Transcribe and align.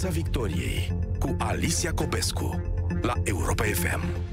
Piața 0.00 0.18
Victoriei 0.18 0.98
cu 1.18 1.36
Alicia 1.38 1.92
Copescu 1.92 2.62
la 3.02 3.14
Europa 3.24 3.64
FM. 3.64 4.29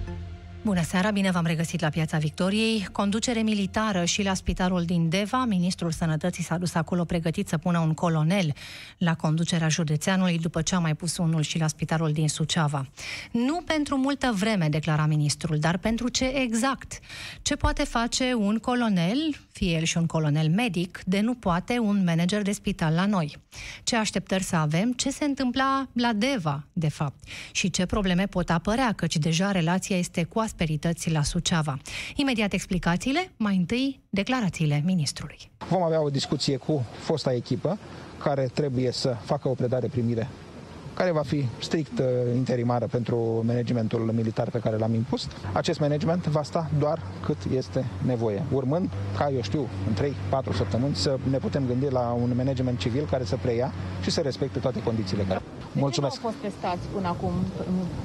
Bună 0.61 0.84
seara, 0.84 1.11
bine 1.11 1.31
v-am 1.31 1.45
regăsit 1.45 1.81
la 1.81 1.89
Piața 1.89 2.17
Victoriei. 2.17 2.88
Conducere 2.91 3.41
militară 3.41 4.05
și 4.05 4.23
la 4.23 4.34
spitalul 4.34 4.85
din 4.85 5.09
Deva. 5.09 5.45
Ministrul 5.45 5.91
Sănătății 5.91 6.43
s-a 6.43 6.57
dus 6.57 6.75
acolo 6.75 7.03
pregătit 7.03 7.47
să 7.47 7.57
pună 7.57 7.80
un 7.80 7.93
colonel 7.93 8.53
la 8.97 9.16
conducerea 9.16 9.70
județeanului 9.70 10.39
după 10.39 10.61
ce 10.61 10.75
a 10.75 10.80
mai 10.80 10.95
pus 10.95 11.17
unul 11.17 11.41
și 11.41 11.59
la 11.59 11.67
spitalul 11.67 12.11
din 12.11 12.30
Suceava. 12.30 12.88
Nu 13.31 13.61
pentru 13.66 13.97
multă 13.97 14.31
vreme, 14.35 14.70
declara 14.70 15.05
ministrul, 15.05 15.57
dar 15.59 15.77
pentru 15.77 16.09
ce 16.09 16.25
exact? 16.25 16.99
Ce 17.41 17.55
poate 17.55 17.83
face 17.83 18.33
un 18.33 18.58
colonel, 18.58 19.17
fie 19.52 19.75
el 19.75 19.83
și 19.83 19.97
un 19.97 20.05
colonel 20.05 20.49
medic, 20.49 21.02
de 21.05 21.19
nu 21.19 21.33
poate 21.33 21.80
un 21.80 22.03
manager 22.05 22.41
de 22.41 22.52
spital 22.52 22.94
la 22.94 23.05
noi? 23.05 23.38
Ce 23.83 23.95
așteptări 23.95 24.44
să 24.44 24.55
avem? 24.55 24.91
Ce 24.91 25.09
se 25.09 25.25
întâmpla 25.25 25.88
la 25.94 26.13
Deva, 26.13 26.63
de 26.73 26.89
fapt? 26.89 27.23
Și 27.52 27.69
ce 27.69 27.85
probleme 27.85 28.25
pot 28.25 28.50
apărea, 28.50 28.94
căci 28.94 29.17
deja 29.17 29.52
relația 29.52 29.97
este 29.97 30.23
cu 30.23 30.39
asperități 30.58 31.11
la 31.11 31.23
Suceava. 31.23 31.77
Imediat 32.16 32.53
explicațiile, 32.53 33.31
mai 33.38 33.55
întâi 33.55 34.00
declarațiile 34.09 34.81
ministrului. 34.86 35.38
Vom 35.69 35.81
avea 35.81 36.02
o 36.02 36.09
discuție 36.09 36.58
cu 36.58 36.86
fosta 37.00 37.33
echipă 37.33 37.77
care 38.23 38.50
trebuie 38.53 38.91
să 38.91 39.16
facă 39.23 39.47
o 39.47 39.53
predare 39.53 39.88
primire 39.88 40.28
care 40.94 41.11
va 41.11 41.22
fi 41.22 41.45
strict 41.59 42.00
uh, 42.00 42.05
interimară 42.35 42.85
pentru 42.85 43.44
managementul 43.45 44.11
militar 44.16 44.50
pe 44.50 44.59
care 44.59 44.78
l-am 44.78 44.94
impus. 44.94 45.28
Acest 45.53 45.80
management 45.80 46.25
va 46.25 46.44
sta 46.44 46.69
doar 46.80 47.02
cât 47.25 47.38
este 47.55 47.85
nevoie, 48.05 48.44
urmând 48.52 48.89
ca, 49.17 49.30
eu 49.30 49.41
știu, 49.41 49.67
în 49.88 50.13
3-4 50.52 50.55
săptămâni 50.55 50.95
să 50.95 51.17
ne 51.30 51.38
putem 51.38 51.66
gândi 51.67 51.89
la 51.89 52.17
un 52.22 52.33
management 52.35 52.80
civil 52.80 53.08
care 53.11 53.23
să 53.23 53.38
preia 53.41 53.73
și 54.02 54.09
să 54.09 54.22
respecte 54.22 54.59
toate 54.59 54.83
condițiile 54.83 55.23
care. 55.23 55.41
Mulțumesc. 55.80 56.22
De 56.22 56.22
au 56.23 56.31
fost 56.31 56.42
testați 56.42 56.88
până 56.94 57.08
acum? 57.08 57.31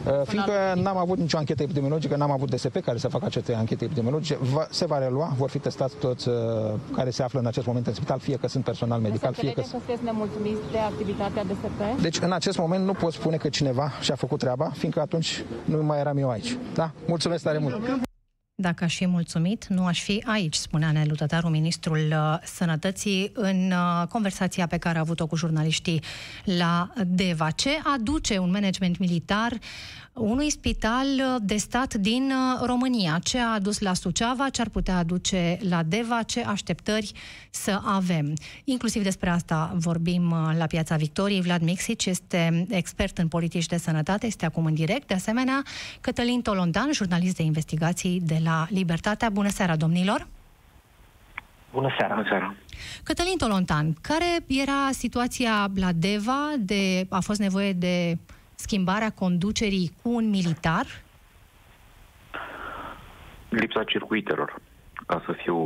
Până 0.05 0.17
uh, 0.19 0.27
Fiindcă 0.27 0.53
n-am 0.75 0.97
avut 0.97 1.19
nicio 1.19 1.37
anchetă 1.37 1.62
epidemiologică, 1.62 2.17
n-am 2.17 2.31
avut 2.31 2.51
DSP 2.51 2.81
care 2.81 2.98
să 2.98 3.09
facă 3.09 3.25
aceste 3.25 3.55
anchete 3.55 3.84
epidemiologice, 3.84 4.39
va, 4.41 4.67
se 4.70 4.87
va 4.87 4.98
relua, 4.98 5.33
vor 5.37 5.51
fi 5.51 5.59
testați 5.59 5.97
toți 5.97 6.29
uh, 6.29 6.34
care 6.92 7.11
se 7.11 7.23
află 7.23 7.41
în 7.41 7.47
acest 7.47 7.67
moment 7.67 7.87
în 7.87 7.95
spital, 7.95 8.19
fie 8.19 8.37
că 8.37 8.48
sunt 8.48 8.64
personal 8.64 9.01
medical, 9.01 9.33
fie 9.33 9.53
că... 9.53 9.61
că 9.61 9.67
sunteți 9.67 10.05
nemulțumiți 10.05 10.61
de 10.73 10.79
activitatea 10.79 11.45
DSP? 11.45 12.01
Deci, 12.01 12.20
în 12.20 12.33
acest 12.33 12.59
moment 12.59 12.84
nu 12.84 12.92
pot 12.92 13.12
spune 13.12 13.37
că 13.37 13.48
cineva 13.48 13.91
și-a 14.01 14.14
făcut 14.14 14.39
treaba, 14.39 14.70
fiindcă 14.75 15.01
atunci 15.01 15.45
nu 15.64 15.83
mai 15.83 15.98
eram 15.98 16.17
eu 16.17 16.31
aici. 16.31 16.59
Da? 16.75 16.91
Mulțumesc 17.07 17.42
tare 17.45 17.59
mult! 17.59 18.11
Dacă 18.55 18.84
aș 18.84 18.97
fi 18.97 19.06
mulțumit, 19.06 19.67
nu 19.67 19.86
aș 19.86 20.03
fi 20.03 20.22
aici, 20.27 20.55
spunea 20.55 20.92
Nelu 20.92 21.14
Tătaru, 21.14 21.48
ministrul 21.48 22.08
uh, 22.11 22.39
sănătății, 22.45 23.31
în 23.34 23.70
uh, 23.70 24.06
conversația 24.08 24.67
pe 24.67 24.77
care 24.77 24.98
a 24.98 25.00
avut-o 25.00 25.27
cu 25.27 25.36
jurnaliștii 25.36 26.03
la 26.45 26.92
Deva. 27.06 27.50
Ce 27.50 27.70
aduce 27.95 28.39
un 28.39 28.50
management 28.50 28.98
militar 28.98 29.58
unui 30.12 30.50
spital 30.50 31.06
uh, 31.06 31.36
de 31.41 31.56
stat 31.56 31.94
din 31.94 32.30
uh, 32.30 32.67
România. 32.67 33.18
Ce 33.23 33.39
a 33.39 33.52
adus 33.52 33.80
la 33.80 33.95
Suceava, 33.95 34.48
ce 34.48 34.61
ar 34.61 34.68
putea 34.68 34.96
aduce 34.96 35.58
la 35.68 35.83
Deva, 35.83 36.23
ce 36.23 36.45
așteptări 36.45 37.12
să 37.50 37.80
avem. 37.84 38.33
Inclusiv 38.64 39.02
despre 39.02 39.30
asta 39.30 39.72
vorbim 39.74 40.30
uh, 40.30 40.56
la 40.56 40.67
Piața 40.67 40.96
Victoriei. 40.96 41.40
Vlad 41.40 41.62
Mixic 41.62 42.05
este 42.05 42.67
expert 42.70 43.18
în 43.18 43.28
politici 43.28 43.67
de 43.67 43.77
sănătate, 43.77 44.27
este 44.27 44.46
acum 44.46 44.64
în 44.64 44.74
direct. 44.74 45.06
De 45.06 45.14
asemenea, 45.14 45.62
Cătălin 46.01 46.42
Tolontan, 46.42 46.92
jurnalist 46.92 47.36
de 47.36 47.42
investigații 47.42 48.20
de 48.20 48.40
la 48.45 48.67
Libertatea. 48.68 49.28
Bună 49.28 49.48
seara, 49.48 49.77
domnilor! 49.77 50.27
Bună 51.72 51.95
seara! 51.98 52.14
Bună 52.14 52.27
seara! 52.28 52.55
Cătălin 53.02 53.36
Tolontan, 53.36 53.96
care 54.01 54.45
era 54.46 54.90
situația 54.90 55.70
la 55.74 55.92
Deva? 55.92 56.52
De, 56.58 57.06
a 57.08 57.20
fost 57.20 57.40
nevoie 57.40 57.72
de 57.72 58.18
schimbarea 58.67 59.11
conducerii 59.11 59.92
cu 60.02 60.08
un 60.11 60.28
militar? 60.28 60.86
Lipsa 63.48 63.84
circuitelor, 63.84 64.55
ca 65.06 65.23
să 65.27 65.33
fiu 65.33 65.56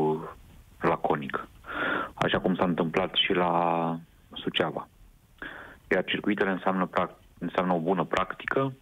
laconic. 0.80 1.48
Așa 2.14 2.40
cum 2.40 2.54
s-a 2.54 2.64
întâmplat 2.64 3.14
și 3.14 3.32
la 3.32 3.52
Suceava. 4.32 4.88
Iar 5.90 6.04
circuitele 6.04 6.50
înseamnă, 6.50 6.88
înseamnă 7.38 7.72
o 7.72 7.78
bună 7.78 8.04
practică, 8.04 8.72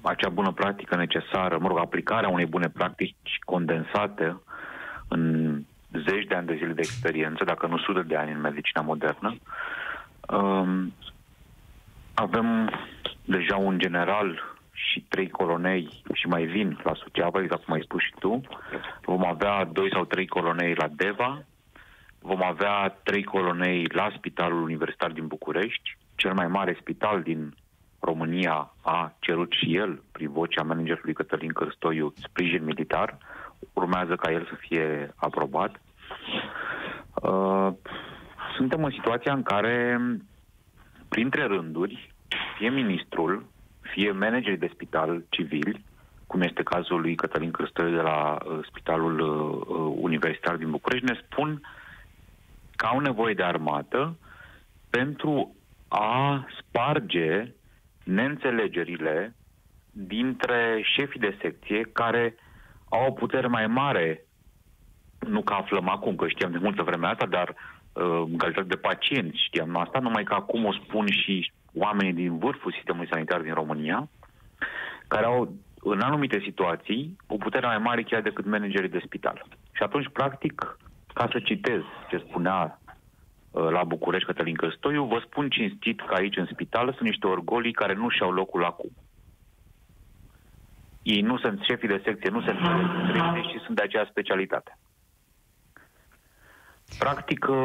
acea 0.00 0.28
bună 0.28 0.52
practică 0.52 0.96
necesară, 0.96 1.58
mă 1.58 1.68
rog, 1.68 1.78
aplicarea 1.78 2.28
unei 2.28 2.46
bune 2.46 2.68
practici 2.68 3.38
condensate 3.44 4.40
în 5.08 5.54
zeci 5.92 6.26
de 6.26 6.34
ani 6.34 6.46
de 6.46 6.54
zile 6.54 6.72
de 6.72 6.80
experiență, 6.84 7.44
dacă 7.44 7.66
nu 7.66 7.78
sute 7.78 8.02
de 8.02 8.16
ani 8.16 8.32
în 8.32 8.40
medicina 8.40 8.82
modernă, 8.82 9.36
um, 10.28 10.92
avem 12.16 12.70
deja 13.24 13.56
un 13.56 13.78
general 13.78 14.56
și 14.72 15.04
trei 15.08 15.30
colonei 15.30 16.02
și 16.12 16.26
mai 16.26 16.44
vin 16.44 16.80
la 16.82 16.94
Suceava, 16.94 17.42
exact 17.42 17.64
cum 17.64 17.74
ai 17.74 17.82
spus 17.82 18.02
și 18.02 18.12
tu. 18.18 18.40
Vom 19.04 19.26
avea 19.26 19.64
doi 19.64 19.90
sau 19.92 20.04
trei 20.04 20.26
colonei 20.26 20.74
la 20.74 20.88
Deva. 20.88 21.42
Vom 22.20 22.42
avea 22.42 22.98
trei 23.02 23.24
colonei 23.24 23.86
la 23.92 24.12
Spitalul 24.16 24.62
Universitar 24.62 25.10
din 25.10 25.26
București. 25.26 25.96
Cel 26.14 26.32
mai 26.34 26.46
mare 26.46 26.76
spital 26.80 27.22
din 27.22 27.54
România 28.00 28.74
a 28.82 29.12
cerut 29.18 29.52
și 29.52 29.76
el, 29.76 30.02
prin 30.12 30.30
vocea 30.32 30.62
managerului 30.62 31.14
Cătălin 31.14 31.52
Cărstoiu, 31.52 32.12
sprijin 32.16 32.64
militar. 32.64 33.18
Urmează 33.72 34.16
ca 34.16 34.32
el 34.32 34.44
să 34.44 34.54
fie 34.58 35.10
aprobat. 35.16 35.80
Uh, 37.22 37.68
suntem 38.56 38.84
în 38.84 38.90
situația 38.90 39.32
în 39.32 39.42
care 39.42 39.98
printre 41.16 41.46
rânduri, 41.46 42.12
fie 42.56 42.70
ministrul, 42.70 43.46
fie 43.80 44.10
managerii 44.10 44.58
de 44.58 44.70
spital 44.72 45.24
civili, 45.28 45.84
cum 46.26 46.40
este 46.40 46.62
cazul 46.62 47.00
lui 47.00 47.14
Cătălin 47.14 47.50
Crăstoiu 47.50 47.94
de 47.94 48.00
la 48.00 48.38
uh, 48.44 48.58
Spitalul 48.68 49.20
uh, 49.20 49.96
Universitar 49.98 50.56
din 50.56 50.70
București, 50.70 51.04
ne 51.04 51.20
spun 51.24 51.60
că 52.76 52.86
au 52.86 53.00
nevoie 53.00 53.34
de 53.34 53.42
armată 53.42 54.16
pentru 54.90 55.54
a 55.88 56.46
sparge 56.58 57.52
neînțelegerile 58.04 59.34
dintre 59.90 60.80
șefii 60.82 61.20
de 61.20 61.38
secție 61.40 61.88
care 61.92 62.34
au 62.88 63.06
o 63.06 63.12
putere 63.12 63.46
mai 63.46 63.66
mare, 63.66 64.24
nu 65.26 65.42
că 65.42 65.52
aflăm 65.52 65.88
acum, 65.88 66.16
că 66.16 66.28
știam 66.28 66.50
de 66.50 66.58
multă 66.58 66.82
vreme 66.82 67.06
asta, 67.06 67.26
dar 67.26 67.48
Uh, 67.48 67.75
în 68.02 68.36
calitate 68.36 68.66
de 68.66 68.76
pacient 68.76 69.34
știam 69.34 69.76
asta, 69.76 69.98
numai 69.98 70.24
că 70.24 70.34
acum 70.34 70.64
o 70.64 70.72
spun 70.72 71.06
și 71.06 71.52
oamenii 71.74 72.12
din 72.12 72.38
vârful 72.38 72.72
sistemului 72.72 73.08
sanitar 73.10 73.40
din 73.40 73.54
România, 73.54 74.08
care 75.08 75.24
au 75.24 75.52
în 75.82 76.00
anumite 76.00 76.40
situații 76.44 77.16
o 77.26 77.36
putere 77.36 77.66
mai 77.66 77.78
mare 77.78 78.02
chiar 78.02 78.22
decât 78.22 78.44
managerii 78.44 78.88
de 78.88 79.02
spital. 79.04 79.46
Și 79.72 79.82
atunci, 79.82 80.08
practic, 80.12 80.76
ca 81.14 81.28
să 81.32 81.40
citez 81.40 81.80
ce 82.08 82.18
spunea 82.18 82.80
uh, 83.50 83.68
la 83.70 83.84
București 83.84 84.26
Cătălin 84.26 84.54
Căstoiu, 84.54 85.04
vă 85.04 85.22
spun 85.24 85.48
cinstit 85.48 86.00
că 86.00 86.14
aici 86.14 86.36
în 86.36 86.48
spital 86.52 86.92
sunt 86.92 87.08
niște 87.08 87.26
orgolii 87.26 87.72
care 87.72 87.94
nu 87.94 88.08
și-au 88.08 88.32
locul 88.32 88.64
acum. 88.64 88.90
Ei 91.02 91.20
nu 91.20 91.38
sunt 91.38 91.60
șefii 91.62 91.88
de 91.88 92.00
secție, 92.04 92.30
nu 92.30 92.40
sunt 92.40 92.58
și 93.50 93.58
sunt 93.64 93.76
de 93.76 93.82
aceea 93.82 94.06
specialitate. 94.10 94.78
Practic, 96.98 97.46
uh, 97.48 97.56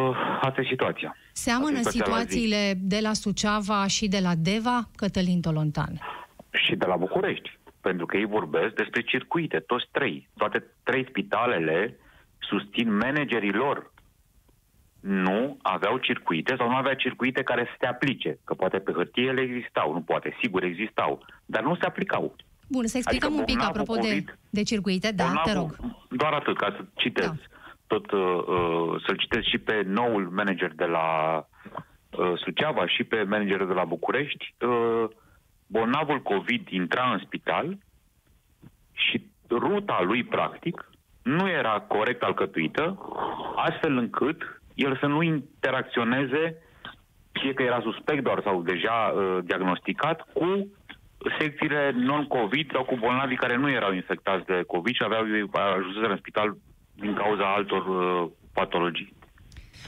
asta 0.42 0.62
e 0.62 0.66
situația. 0.70 1.16
Seamănă 1.32 1.82
situațiile 1.82 2.74
de 2.78 3.00
la 3.02 3.14
Suceava 3.14 3.88
și 3.88 4.08
de 4.08 4.20
la 4.20 4.36
Deva, 4.36 4.90
Cătălin 4.96 5.42
Tolontan? 5.42 6.00
Și 6.52 6.76
de 6.76 6.86
la 6.86 6.96
București, 6.96 7.58
pentru 7.82 8.06
că 8.06 8.18
ei 8.18 8.26
vorbesc 8.26 8.74
despre 8.74 9.02
circuite, 9.02 9.60
toți 9.60 9.86
trei. 9.92 10.30
Toate 10.38 10.64
trei 10.84 11.06
spitalele 11.10 11.98
susțin 12.40 12.98
managerii 12.98 13.52
lor. 13.52 13.94
Nu 15.00 15.58
aveau 15.62 15.98
circuite 15.98 16.56
sau 16.58 16.70
nu 16.70 16.76
aveau 16.76 16.94
circuite 16.94 17.44
care 17.44 17.64
să 17.64 17.76
se 17.80 17.86
aplice, 17.86 18.40
că 18.44 18.54
poate 18.54 18.80
pe 18.80 18.92
hârtie 18.92 19.24
ele 19.24 19.42
existau, 19.42 19.94
nu 19.94 20.02
poate, 20.02 20.38
sigur 20.42 20.64
existau, 20.64 21.26
dar 21.46 21.64
nu 21.64 21.76
se 21.76 21.86
aplicau. 21.86 22.36
Bun, 22.68 22.88
să 22.88 22.98
explicăm 22.98 23.34
adică 23.34 23.42
un 23.42 23.58
pic 23.58 23.68
apropo 23.68 23.94
COVID, 23.94 24.26
de, 24.26 24.34
de 24.50 24.64
circuite, 24.64 25.12
da, 25.12 25.42
te 25.44 25.54
rog. 25.54 25.76
Doar 26.10 26.34
atât, 26.34 26.58
ca 26.58 26.76
să 26.78 26.86
citez. 26.94 27.26
Da 27.26 27.34
tot 27.92 28.12
uh, 28.12 28.22
uh, 28.22 29.02
să-l 29.06 29.18
citesc 29.18 29.48
și 29.48 29.58
pe 29.58 29.82
noul 29.86 30.30
manager 30.30 30.72
de 30.76 30.86
la 30.86 31.08
uh, 31.38 32.34
Suceava 32.36 32.88
și 32.88 33.04
pe 33.04 33.24
managerul 33.24 33.68
de 33.68 33.74
la 33.74 33.84
București. 33.84 34.54
Uh, 34.60 35.06
bolnavul 35.68 36.22
COVID 36.22 36.68
intra 36.70 37.12
în 37.12 37.20
spital 37.26 37.78
și 38.92 39.26
ruta 39.50 40.02
lui, 40.04 40.24
practic, 40.24 40.90
nu 41.24 41.50
era 41.50 41.80
corect 41.80 42.22
alcătuită, 42.24 42.86
astfel 43.56 43.98
încât 43.98 44.62
el 44.74 44.98
să 44.98 45.06
nu 45.06 45.22
interacționeze, 45.22 46.44
fie 47.32 47.54
că 47.54 47.64
era 47.64 47.80
suspect 47.82 48.24
doar 48.24 48.42
sau 48.44 48.62
deja 48.62 49.14
uh, 49.14 49.38
diagnosticat, 49.44 50.28
cu 50.34 50.72
secțiile 51.40 51.92
non-COVID 51.96 52.72
sau 52.72 52.84
cu 52.84 52.96
bolnavi 52.96 53.36
care 53.36 53.56
nu 53.56 53.70
erau 53.70 53.92
infectați 53.94 54.46
de 54.46 54.64
COVID 54.68 54.96
și 54.96 55.04
aveau 55.04 55.24
ajuns 55.54 55.96
în 55.96 56.18
spital 56.18 56.58
din 57.02 57.14
cauza 57.14 57.54
altor 57.54 57.86
uh, 57.88 58.30
patologii. 58.54 59.14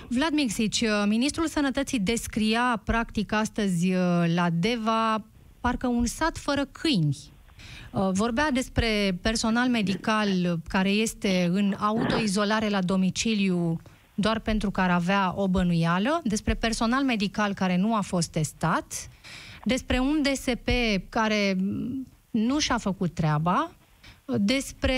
Vlad 0.07 0.33
Mixici, 0.33 0.81
uh, 0.81 1.04
ministrul 1.06 1.48
sănătății 1.48 2.00
descria 2.00 2.81
practic 2.86 3.31
astăzi 3.31 3.94
uh, 3.94 4.00
la 4.36 4.48
Deva 4.50 5.24
parcă 5.60 5.88
un 5.88 6.06
sat 6.06 6.38
fără 6.38 6.65
câini. 6.71 7.18
Uh, 7.92 8.10
vorbea 8.12 8.51
despre 8.51 9.18
personal 9.21 9.69
medical 9.69 10.30
care 10.68 10.89
este 10.89 11.50
în 11.51 11.75
autoizolare 11.80 12.69
la 12.69 12.81
domiciliu 12.81 13.80
doar 14.13 14.39
pentru 14.39 14.71
că 14.71 14.81
ar 14.81 14.89
avea 14.89 15.33
o 15.36 15.48
bănuială, 15.48 16.21
despre 16.24 16.54
personal 16.54 17.04
medical 17.04 17.54
care 17.54 17.77
nu 17.77 17.95
a 17.95 18.01
fost 18.01 18.31
testat, 18.31 19.09
despre 19.63 20.00
un 20.00 20.21
DSP 20.21 20.69
care 21.09 21.56
nu 22.30 22.59
și-a 22.59 22.77
făcut 22.77 23.13
treaba, 23.13 23.71
despre 24.25 24.95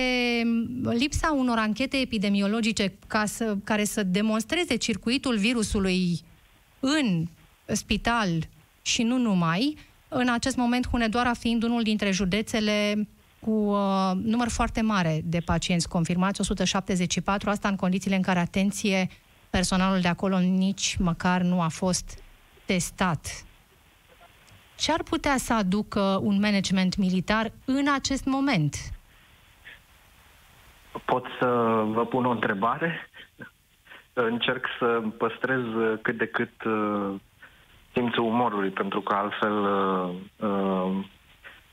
lipsa 0.83 1.31
unor 1.37 1.57
anchete 1.57 1.97
epidemiologice 1.97 2.93
ca 3.07 3.25
să, 3.25 3.57
care 3.63 3.83
să 3.83 4.03
demonstreze 4.03 4.75
circuitul 4.75 5.37
virusului 5.37 6.19
în 6.79 7.25
spital 7.65 8.47
și 8.81 9.03
nu 9.03 9.17
numai, 9.17 9.77
în 10.07 10.29
acest 10.29 10.55
moment 10.55 10.87
Hunedoara 10.87 11.33
fiind 11.33 11.63
unul 11.63 11.83
dintre 11.83 12.11
județele 12.11 13.07
cu 13.39 13.51
uh, 13.51 14.11
număr 14.23 14.47
foarte 14.49 14.81
mare 14.81 15.21
de 15.23 15.39
pacienți 15.39 15.87
confirmați, 15.87 16.41
174, 16.41 17.49
asta 17.49 17.67
în 17.67 17.75
condițiile 17.75 18.15
în 18.15 18.21
care, 18.21 18.39
atenție, 18.39 19.09
personalul 19.49 20.01
de 20.01 20.07
acolo 20.07 20.39
nici 20.39 20.95
măcar 20.99 21.41
nu 21.41 21.61
a 21.61 21.67
fost 21.67 22.17
testat. 22.65 23.45
Ce 24.77 24.91
ar 24.91 25.03
putea 25.03 25.37
să 25.37 25.53
aducă 25.53 26.19
un 26.23 26.39
management 26.39 26.95
militar 26.95 27.51
în 27.65 27.85
acest 27.95 28.25
moment? 28.25 28.94
Pot 31.05 31.25
să 31.39 31.45
vă 31.87 32.05
pun 32.05 32.25
o 32.25 32.29
întrebare? 32.29 33.09
Încerc 34.13 34.65
să 34.79 35.01
păstrez 35.17 35.63
cât 36.01 36.17
de 36.17 36.25
cât 36.25 36.63
uh, 36.63 37.15
simțul 37.93 38.23
umorului, 38.23 38.69
pentru 38.69 39.01
că 39.01 39.13
altfel 39.13 39.57
uh, 39.61 40.09
uh, 40.49 41.05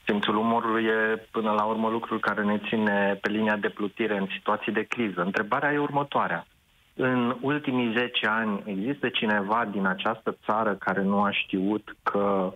simțul 0.05 0.37
umorului 0.37 0.85
e 0.85 1.27
până 1.31 1.51
la 1.51 1.65
urmă 1.65 1.89
lucrul 1.89 2.21
care 2.21 2.43
ne 2.43 2.59
ține 2.69 3.19
pe 3.21 3.29
linia 3.31 3.57
de 3.57 3.69
plutire 3.69 4.19
în 4.19 4.27
situații 4.37 4.73
de 4.73 4.83
criză. 4.83 5.21
Întrebarea 5.21 5.73
e 5.73 5.79
următoarea. 5.79 6.47
În 6.95 7.37
ultimii 7.41 7.93
10 7.97 8.27
ani 8.27 8.63
există 8.67 9.09
cineva 9.09 9.65
din 9.71 9.87
această 9.87 10.37
țară 10.45 10.75
care 10.75 11.03
nu 11.03 11.23
a 11.23 11.31
știut 11.31 11.97
că 12.03 12.53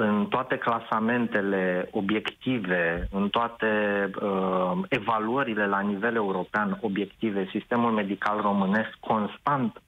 în 0.00 0.26
toate 0.26 0.56
clasamentele 0.56 1.88
obiective, 1.90 3.08
în 3.10 3.28
toate 3.28 3.66
uh, 4.22 4.72
evaluările 4.88 5.66
la 5.66 5.80
nivel 5.80 6.14
european 6.14 6.78
obiective, 6.80 7.48
sistemul 7.50 7.90
medical 7.90 8.40
românesc 8.40 8.90
constant 9.00 9.82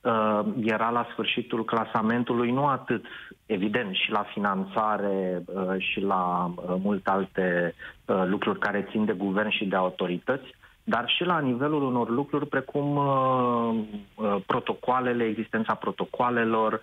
uh, 0.00 0.40
era 0.64 0.90
la 0.90 1.06
sfârșitul 1.12 1.64
clasamentului, 1.64 2.50
nu 2.50 2.66
atât, 2.66 3.04
evident, 3.46 3.94
și 3.94 4.10
la 4.10 4.24
finanțare 4.32 5.42
uh, 5.46 5.74
și 5.78 6.00
la 6.00 6.52
uh, 6.56 6.74
multe 6.82 7.10
alte 7.10 7.74
uh, 8.04 8.22
lucruri 8.26 8.58
care 8.58 8.88
țin 8.90 9.04
de 9.04 9.12
guvern 9.12 9.50
și 9.50 9.64
de 9.64 9.76
autorități, 9.76 10.54
dar 10.84 11.08
și 11.08 11.24
la 11.24 11.38
nivelul 11.38 11.82
unor 11.82 12.10
lucruri 12.10 12.46
precum 12.46 12.96
uh, 12.96 13.84
uh, 14.14 14.36
protocoalele, 14.46 15.24
existența 15.24 15.74
protocoalelor, 15.74 16.72
uh, 16.72 16.80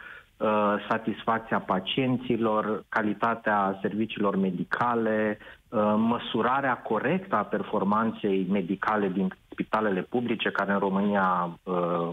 satisfacția 0.90 1.60
pacienților, 1.60 2.84
calitatea 2.90 3.78
serviciilor 3.82 4.36
medicale, 4.36 5.38
uh, 5.70 5.94
măsurarea 5.98 6.78
corectă 6.78 7.36
a 7.36 7.44
performanței 7.44 8.48
medicale 8.50 9.08
din 9.08 9.34
spitalele 9.52 10.02
publice, 10.02 10.50
care 10.52 10.72
în 10.72 10.80
România 10.80 11.60
uh, 11.64 12.10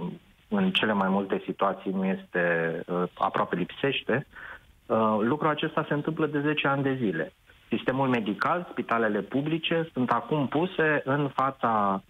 în 0.48 0.70
cele 0.70 0.92
mai 0.92 1.08
multe 1.08 1.42
situații 1.44 1.90
nu 1.90 2.04
este, 2.04 2.44
uh, 2.86 3.02
aproape 3.14 3.56
lipsește, 3.56 4.26
uh, 4.86 5.16
lucrul 5.20 5.50
acesta 5.50 5.84
se 5.88 5.94
întâmplă 5.94 6.26
de 6.26 6.40
10 6.40 6.68
ani 6.68 6.82
de 6.82 6.94
zile. 6.94 7.32
Sistemul 7.68 8.08
medical, 8.08 8.66
spitalele 8.70 9.20
publice 9.20 9.88
sunt 9.92 10.10
acum 10.10 10.46
puse 10.46 11.00
în 11.04 11.28
fața 11.28 12.02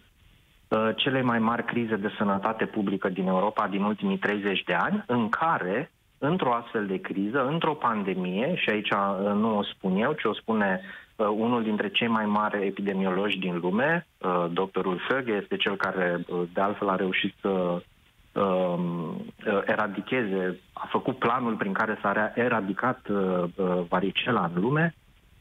uh, 0.68 0.88
cele 0.96 1.22
mai 1.22 1.38
mari 1.38 1.64
crize 1.64 1.96
de 1.96 2.12
sănătate 2.18 2.64
publică 2.66 3.08
din 3.08 3.26
Europa 3.26 3.66
din 3.68 3.82
ultimii 3.82 4.18
30 4.18 4.62
de 4.62 4.74
ani, 4.74 5.04
în 5.06 5.28
care, 5.28 5.90
într-o 6.18 6.54
astfel 6.54 6.86
de 6.86 7.00
criză, 7.00 7.46
într-o 7.46 7.74
pandemie, 7.74 8.54
și 8.56 8.70
aici 8.70 8.90
uh, 8.90 9.32
nu 9.34 9.56
o 9.58 9.62
spun 9.62 9.96
eu, 9.96 10.12
ci 10.12 10.24
o 10.24 10.34
spune 10.34 10.80
uh, 11.16 11.26
unul 11.26 11.62
dintre 11.62 11.88
cei 11.88 12.08
mai 12.08 12.26
mari 12.26 12.66
epidemiologi 12.66 13.38
din 13.38 13.58
lume, 13.58 14.06
uh, 14.18 14.46
doctorul 14.52 15.00
Föge, 15.08 15.32
este 15.32 15.56
cel 15.56 15.76
care, 15.76 16.24
uh, 16.28 16.42
de 16.52 16.60
altfel, 16.60 16.88
a 16.88 16.96
reușit 16.96 17.34
să 17.40 17.48
um, 17.48 19.10
uh, 19.46 19.60
eradicheze, 19.66 20.60
a 20.72 20.86
făcut 20.90 21.18
planul 21.18 21.54
prin 21.54 21.72
care 21.72 21.98
s-a 22.02 22.32
eradicat 22.34 23.08
uh, 23.08 23.42
uh, 23.56 23.82
varicela 23.88 24.50
în 24.54 24.60
lume, 24.62 24.94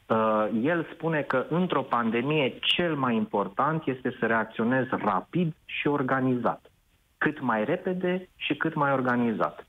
Uh, 0.06 0.48
el 0.62 0.86
spune 0.92 1.22
că 1.22 1.46
într-o 1.48 1.82
pandemie 1.82 2.58
cel 2.60 2.94
mai 2.94 3.16
important 3.16 3.86
este 3.86 4.16
să 4.18 4.26
reacționezi 4.26 4.88
rapid 4.90 5.54
și 5.64 5.86
organizat. 5.86 6.70
Cât 7.18 7.40
mai 7.40 7.64
repede 7.64 8.28
și 8.36 8.54
cât 8.54 8.74
mai 8.74 8.92
organizat. 8.92 9.66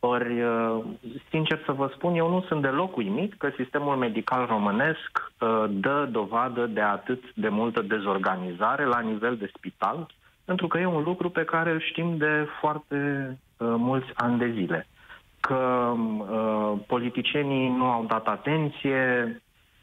Ori, 0.00 0.42
uh, 0.42 0.84
sincer 1.30 1.62
să 1.64 1.72
vă 1.72 1.90
spun, 1.94 2.14
eu 2.14 2.28
nu 2.30 2.40
sunt 2.42 2.62
deloc 2.62 2.96
uimit 2.96 3.34
că 3.34 3.50
sistemul 3.56 3.96
medical 3.96 4.46
românesc 4.46 5.32
uh, 5.40 5.64
dă 5.68 6.08
dovadă 6.10 6.66
de 6.66 6.80
atât 6.80 7.34
de 7.34 7.48
multă 7.48 7.82
dezorganizare 7.82 8.84
la 8.84 9.00
nivel 9.00 9.36
de 9.36 9.50
spital, 9.56 10.06
pentru 10.44 10.66
că 10.66 10.78
e 10.78 10.86
un 10.86 11.02
lucru 11.02 11.30
pe 11.30 11.44
care 11.44 11.70
îl 11.70 11.80
știm 11.80 12.16
de 12.16 12.46
foarte 12.60 13.38
mulți 13.58 14.10
ani 14.14 14.38
de 14.38 14.50
zile. 14.50 14.86
Că 15.40 15.92
politicienii 16.86 17.68
nu 17.68 17.84
au 17.84 18.04
dat 18.04 18.26
atenție, 18.26 19.40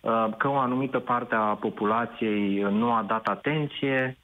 Uh, 0.08 0.28
că 0.38 0.48
o 0.48 0.58
anumită 0.58 1.00
parte 1.00 1.36
a 1.36 1.56
populației 1.56 2.62
nu 2.62 2.92
a 2.92 3.04
dat 3.08 3.28
atenție 3.28 4.18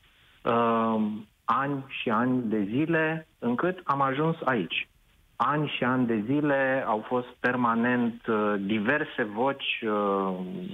uh, 0.44 1.02
ani 1.46 1.84
și 1.88 2.10
ani 2.10 2.42
de 2.44 2.64
zile, 2.64 3.28
încât 3.40 3.82
am 3.84 4.02
ajuns 4.02 4.36
aici. 4.46 4.88
Ani 5.36 5.74
și 5.78 5.84
ani 5.84 6.06
de 6.06 6.24
zile 6.26 6.84
au 6.88 7.04
fost 7.08 7.28
permanent 7.40 8.28
uh, 8.28 8.54
diverse 8.60 9.24
voci, 9.24 9.84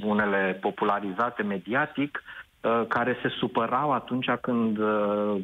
unele 0.03 0.57
popularizate 0.61 1.43
mediatic, 1.43 2.23
care 2.87 3.17
se 3.21 3.27
supărau 3.27 3.91
atunci 3.91 4.29
când 4.41 4.77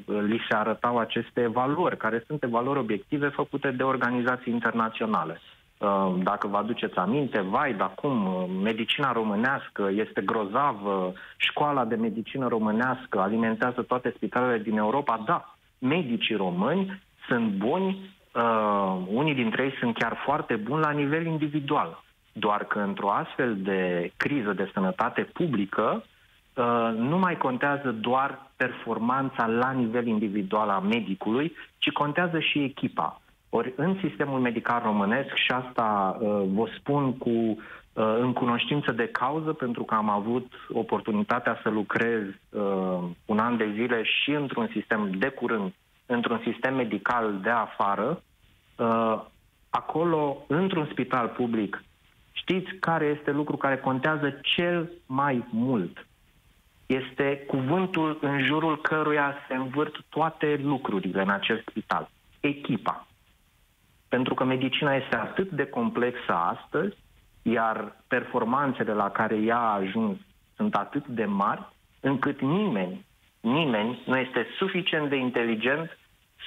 li 0.06 0.42
se 0.50 0.56
arătau 0.56 0.98
aceste 0.98 1.42
evaluări, 1.42 1.98
care 1.98 2.24
sunt 2.28 2.44
evaluări 2.44 2.80
obiective 2.80 3.28
făcute 3.28 3.72
de 3.72 3.84
organizații 3.84 4.54
internaționale. 4.54 5.42
Uh, 5.78 6.16
dacă 6.24 6.48
vă 6.48 6.58
aduceți 6.58 6.98
aminte, 6.98 7.42
vai, 7.42 7.74
dar 7.74 7.92
cum, 7.96 8.26
uh, 8.26 8.44
medicina 8.64 9.12
românească 9.12 9.90
este 9.94 10.22
grozavă, 10.22 11.14
școala 11.38 11.86
de 11.86 11.96
medicină 11.96 12.48
românească 12.48 13.20
alimentează 13.20 13.82
toate 13.82 14.14
spitalele 14.16 14.58
din 14.58 14.78
Europa. 14.78 15.24
Da, 15.26 15.56
medicii 15.80 16.36
români 16.36 17.02
sunt 17.28 17.52
buni, 17.52 18.15
uh, 18.36 18.98
unii 19.08 19.34
dintre 19.34 19.64
ei 19.64 19.76
sunt 19.80 19.98
chiar 19.98 20.22
foarte 20.26 20.56
buni 20.56 20.82
la 20.82 20.92
nivel 20.92 21.26
individual. 21.26 22.04
Doar 22.32 22.64
că 22.64 22.80
într-o 22.80 23.12
astfel 23.12 23.58
de 23.58 24.12
criză 24.18 24.54
de 24.54 24.70
sănătate 24.74 25.22
publică, 25.22 26.04
uh, 26.54 26.94
nu 26.98 27.18
mai 27.18 27.38
contează 27.38 27.92
doar 27.92 28.52
performanța 28.56 29.46
la 29.48 29.72
nivel 29.72 30.08
individual 30.08 30.70
a 30.70 30.80
medicului, 30.80 31.54
ci 31.78 31.90
contează 31.92 32.40
și 32.40 32.64
echipa 32.64 33.20
ori 33.56 33.74
în 33.76 33.98
sistemul 34.04 34.40
medical 34.40 34.82
românesc, 34.84 35.34
și 35.34 35.52
asta 35.52 36.18
uh, 36.20 36.44
vă 36.54 36.66
spun 36.78 37.18
cu 37.18 37.30
uh, 37.30 37.58
în 38.20 38.34
cunoștință 38.34 38.92
de 38.92 39.08
cauză, 39.08 39.54
pentru 39.54 39.84
că 39.84 39.96
am 39.96 40.10
avut 40.10 40.52
oportunitatea 40.74 41.60
să 41.64 41.70
lucrez 41.70 42.22
uh, 42.50 43.00
un 43.26 43.40
an 43.40 43.58
de 43.58 43.70
zile 43.74 44.04
și 44.04 44.32
într-un 44.32 44.70
sistem 44.74 45.12
de 45.18 45.28
curând, 45.28 45.74
într-un 46.06 46.42
sistem 46.44 46.76
medical 46.76 47.40
de 47.42 47.50
afară, 47.50 48.22
uh, 48.78 49.22
acolo, 49.70 50.46
într-un 50.48 50.88
spital 50.92 51.28
public, 51.28 51.84
știți 52.32 52.72
care 52.80 53.06
este 53.06 53.32
lucru 53.32 53.58
care 53.58 53.78
contează 53.78 54.40
cel 54.42 54.92
mai 55.06 55.48
mult? 55.50 56.08
Este 56.86 57.44
cuvântul 57.48 58.18
în 58.22 58.44
jurul 58.44 58.82
căruia 58.82 59.36
se 59.48 59.56
învârt 59.56 59.96
toate 60.10 60.60
lucrurile 60.64 61.22
în 61.22 61.30
acest 61.30 61.62
spital. 61.68 62.10
Echipa. 62.40 63.08
Pentru 64.08 64.34
că 64.34 64.44
medicina 64.44 64.96
este 64.96 65.16
atât 65.16 65.52
de 65.52 65.66
complexă 65.66 66.34
astăzi, 66.34 66.96
iar 67.42 67.96
performanțele 68.08 68.94
la 68.94 69.10
care 69.10 69.36
ea 69.36 69.58
a 69.58 69.74
ajuns 69.74 70.18
sunt 70.56 70.76
atât 70.76 71.08
de 71.08 71.26
mari, 71.26 71.74
încât 72.00 72.42
nimeni, 72.42 73.05
nimeni 73.46 74.02
nu 74.06 74.18
este 74.18 74.48
suficient 74.58 75.10
de 75.10 75.16
inteligent, 75.16 75.98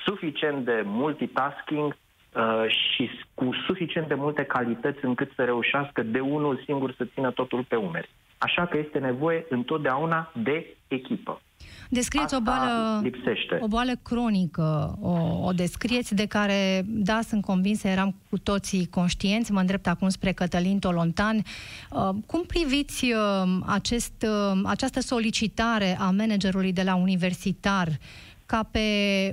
suficient 0.05 0.65
de 0.65 0.83
multitasking 0.85 1.97
uh, 2.35 2.65
și 2.69 3.11
cu 3.35 3.51
suficient 3.67 4.09
de 4.09 4.15
multe 4.15 4.45
calități 4.45 5.05
încât 5.05 5.33
să 5.35 5.45
reușească 5.45 6.03
de 6.03 6.21
unul 6.21 6.63
singur 6.65 6.93
să 6.93 7.05
țină 7.15 7.31
totul 7.31 7.65
pe 7.69 7.77
umeri. 7.77 8.11
Așa 8.39 8.67
că 8.67 8.79
este 8.79 8.99
nevoie 8.99 9.47
întotdeauna 9.49 10.33
de 10.43 10.77
echipă. 10.89 11.41
Descrieți 11.91 12.35
o 12.35 12.41
boală, 12.41 13.01
lipsește. 13.03 13.59
o 13.61 13.67
boală 13.67 13.93
cronică, 14.03 14.99
o, 15.01 15.47
o 15.47 15.53
descrieți 15.53 16.15
de 16.15 16.27
care, 16.27 16.83
da, 16.87 17.21
sunt 17.21 17.45
convinsă, 17.45 17.89
eram 17.89 18.15
cu 18.31 18.39
toții 18.39 18.87
conștienți, 18.87 19.53
mă 19.53 19.61
îndrept 19.61 19.87
acum 19.87 20.09
spre 20.09 20.33
Cătălin 20.33 20.79
Tolontan. 20.79 21.37
Uh, 21.37 22.09
cum 22.27 22.43
priviți 22.43 23.05
uh, 23.05 23.59
acest, 23.67 24.27
uh, 24.27 24.61
această 24.65 25.01
solicitare 25.01 25.97
a 26.01 26.11
managerului 26.11 26.73
de 26.73 26.83
la 26.83 26.95
universitar 26.95 27.89
ca 28.47 28.63
pe 28.63 28.81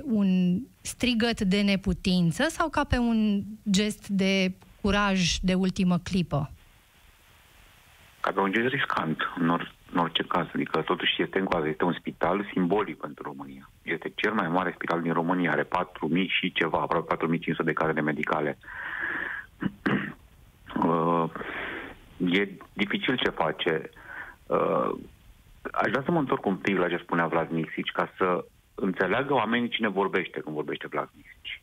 un 0.04 0.58
strigăt 0.80 1.40
de 1.40 1.60
neputință 1.60 2.46
sau 2.48 2.68
ca 2.68 2.84
pe 2.84 2.98
un 2.98 3.42
gest 3.70 4.08
de 4.08 4.52
curaj 4.80 5.36
de 5.42 5.54
ultimă 5.54 5.98
clipă? 5.98 6.50
Ca 8.26 8.32
pe 8.32 8.40
un 8.40 8.52
gest 8.52 8.74
riscant, 8.74 9.18
în, 9.38 9.48
or- 9.48 9.72
în 9.92 9.98
orice 9.98 10.22
caz. 10.22 10.46
Adică 10.54 10.80
totuși 10.82 11.22
este 11.22 11.38
în 11.38 11.66
este 11.66 11.84
un 11.84 11.92
spital 11.92 12.48
simbolic 12.52 12.96
pentru 12.96 13.22
România. 13.22 13.70
Este 13.82 14.12
cel 14.14 14.32
mai 14.32 14.48
mare 14.48 14.72
spital 14.74 15.02
din 15.02 15.12
România, 15.12 15.50
are 15.50 15.62
4.000 15.62 15.68
și 16.26 16.52
ceva, 16.52 16.78
aproape 16.78 17.16
4.500 17.16 17.64
de 17.64 17.72
cadre 17.72 18.00
medicale. 18.00 18.58
uh, 20.86 21.30
e 22.18 22.48
dificil 22.72 23.16
ce 23.16 23.30
face. 23.30 23.90
Uh, 24.46 24.90
aș 25.72 25.90
vrea 25.90 26.02
să 26.04 26.10
mă 26.10 26.18
întorc 26.18 26.46
un 26.46 26.56
pic 26.56 26.78
la 26.78 26.88
ce 26.88 26.96
spunea 26.96 27.26
Vlad 27.26 27.50
Mixici, 27.50 27.92
ca 27.92 28.12
să 28.16 28.44
înțeleagă 28.74 29.32
oamenii 29.32 29.68
cine 29.68 29.88
vorbește 29.88 30.40
când 30.40 30.54
vorbește 30.54 30.86
Vlad 30.86 31.08
Mixici. 31.16 31.60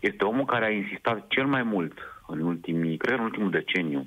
Este 0.00 0.24
omul 0.24 0.44
care 0.44 0.64
a 0.64 0.70
insistat 0.70 1.26
cel 1.28 1.46
mai 1.46 1.62
mult 1.62 1.98
în 2.26 2.40
ultimii, 2.40 2.96
cred 2.96 3.18
în 3.18 3.24
ultimul 3.24 3.50
deceniu, 3.50 4.06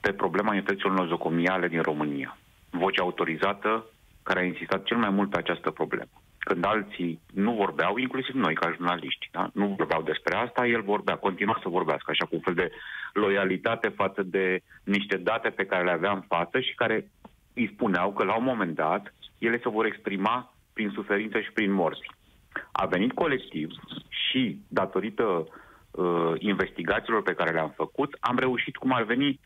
pe 0.00 0.12
problema 0.12 0.54
infecțiilor 0.54 0.98
nozocomiale 0.98 1.68
din 1.68 1.82
România. 1.82 2.36
Vocea 2.70 3.02
autorizată 3.02 3.84
care 4.22 4.40
a 4.40 4.44
insistat 4.44 4.82
cel 4.82 4.96
mai 4.96 5.10
mult 5.10 5.30
pe 5.30 5.38
această 5.38 5.70
problemă. 5.70 6.10
Când 6.38 6.64
alții 6.64 7.20
nu 7.34 7.52
vorbeau, 7.52 7.96
inclusiv 7.96 8.34
noi 8.34 8.54
ca 8.54 8.70
jurnaliști, 8.70 9.28
da? 9.32 9.50
nu 9.54 9.66
vorbeau 9.66 10.02
despre 10.02 10.36
asta, 10.36 10.66
el 10.66 10.82
vorbea, 10.82 11.16
continua 11.16 11.58
să 11.62 11.68
vorbească, 11.68 12.10
așa 12.10 12.24
cu 12.24 12.34
un 12.34 12.40
fel 12.40 12.54
de 12.54 12.70
loialitate 13.12 13.88
față 13.88 14.22
de 14.22 14.62
niște 14.84 15.16
date 15.16 15.48
pe 15.48 15.64
care 15.64 15.84
le 15.84 15.90
avea 15.90 16.12
în 16.12 16.20
față 16.20 16.60
și 16.60 16.74
care 16.74 17.10
îi 17.54 17.70
spuneau 17.72 18.12
că 18.12 18.24
la 18.24 18.36
un 18.36 18.44
moment 18.44 18.74
dat 18.74 19.14
ele 19.38 19.60
se 19.62 19.68
vor 19.68 19.84
exprima 19.84 20.54
prin 20.72 20.90
suferință 20.90 21.40
și 21.40 21.52
prin 21.52 21.72
morți. 21.72 22.10
A 22.72 22.86
venit 22.86 23.12
colectiv 23.12 23.70
și, 24.08 24.58
datorită 24.68 25.24
uh, 25.90 26.32
investigațiilor 26.38 27.22
pe 27.22 27.34
care 27.34 27.52
le-am 27.52 27.72
făcut, 27.76 28.16
am 28.20 28.38
reușit, 28.38 28.76
cum 28.76 28.92
ar 28.92 29.02
veni, 29.02 29.40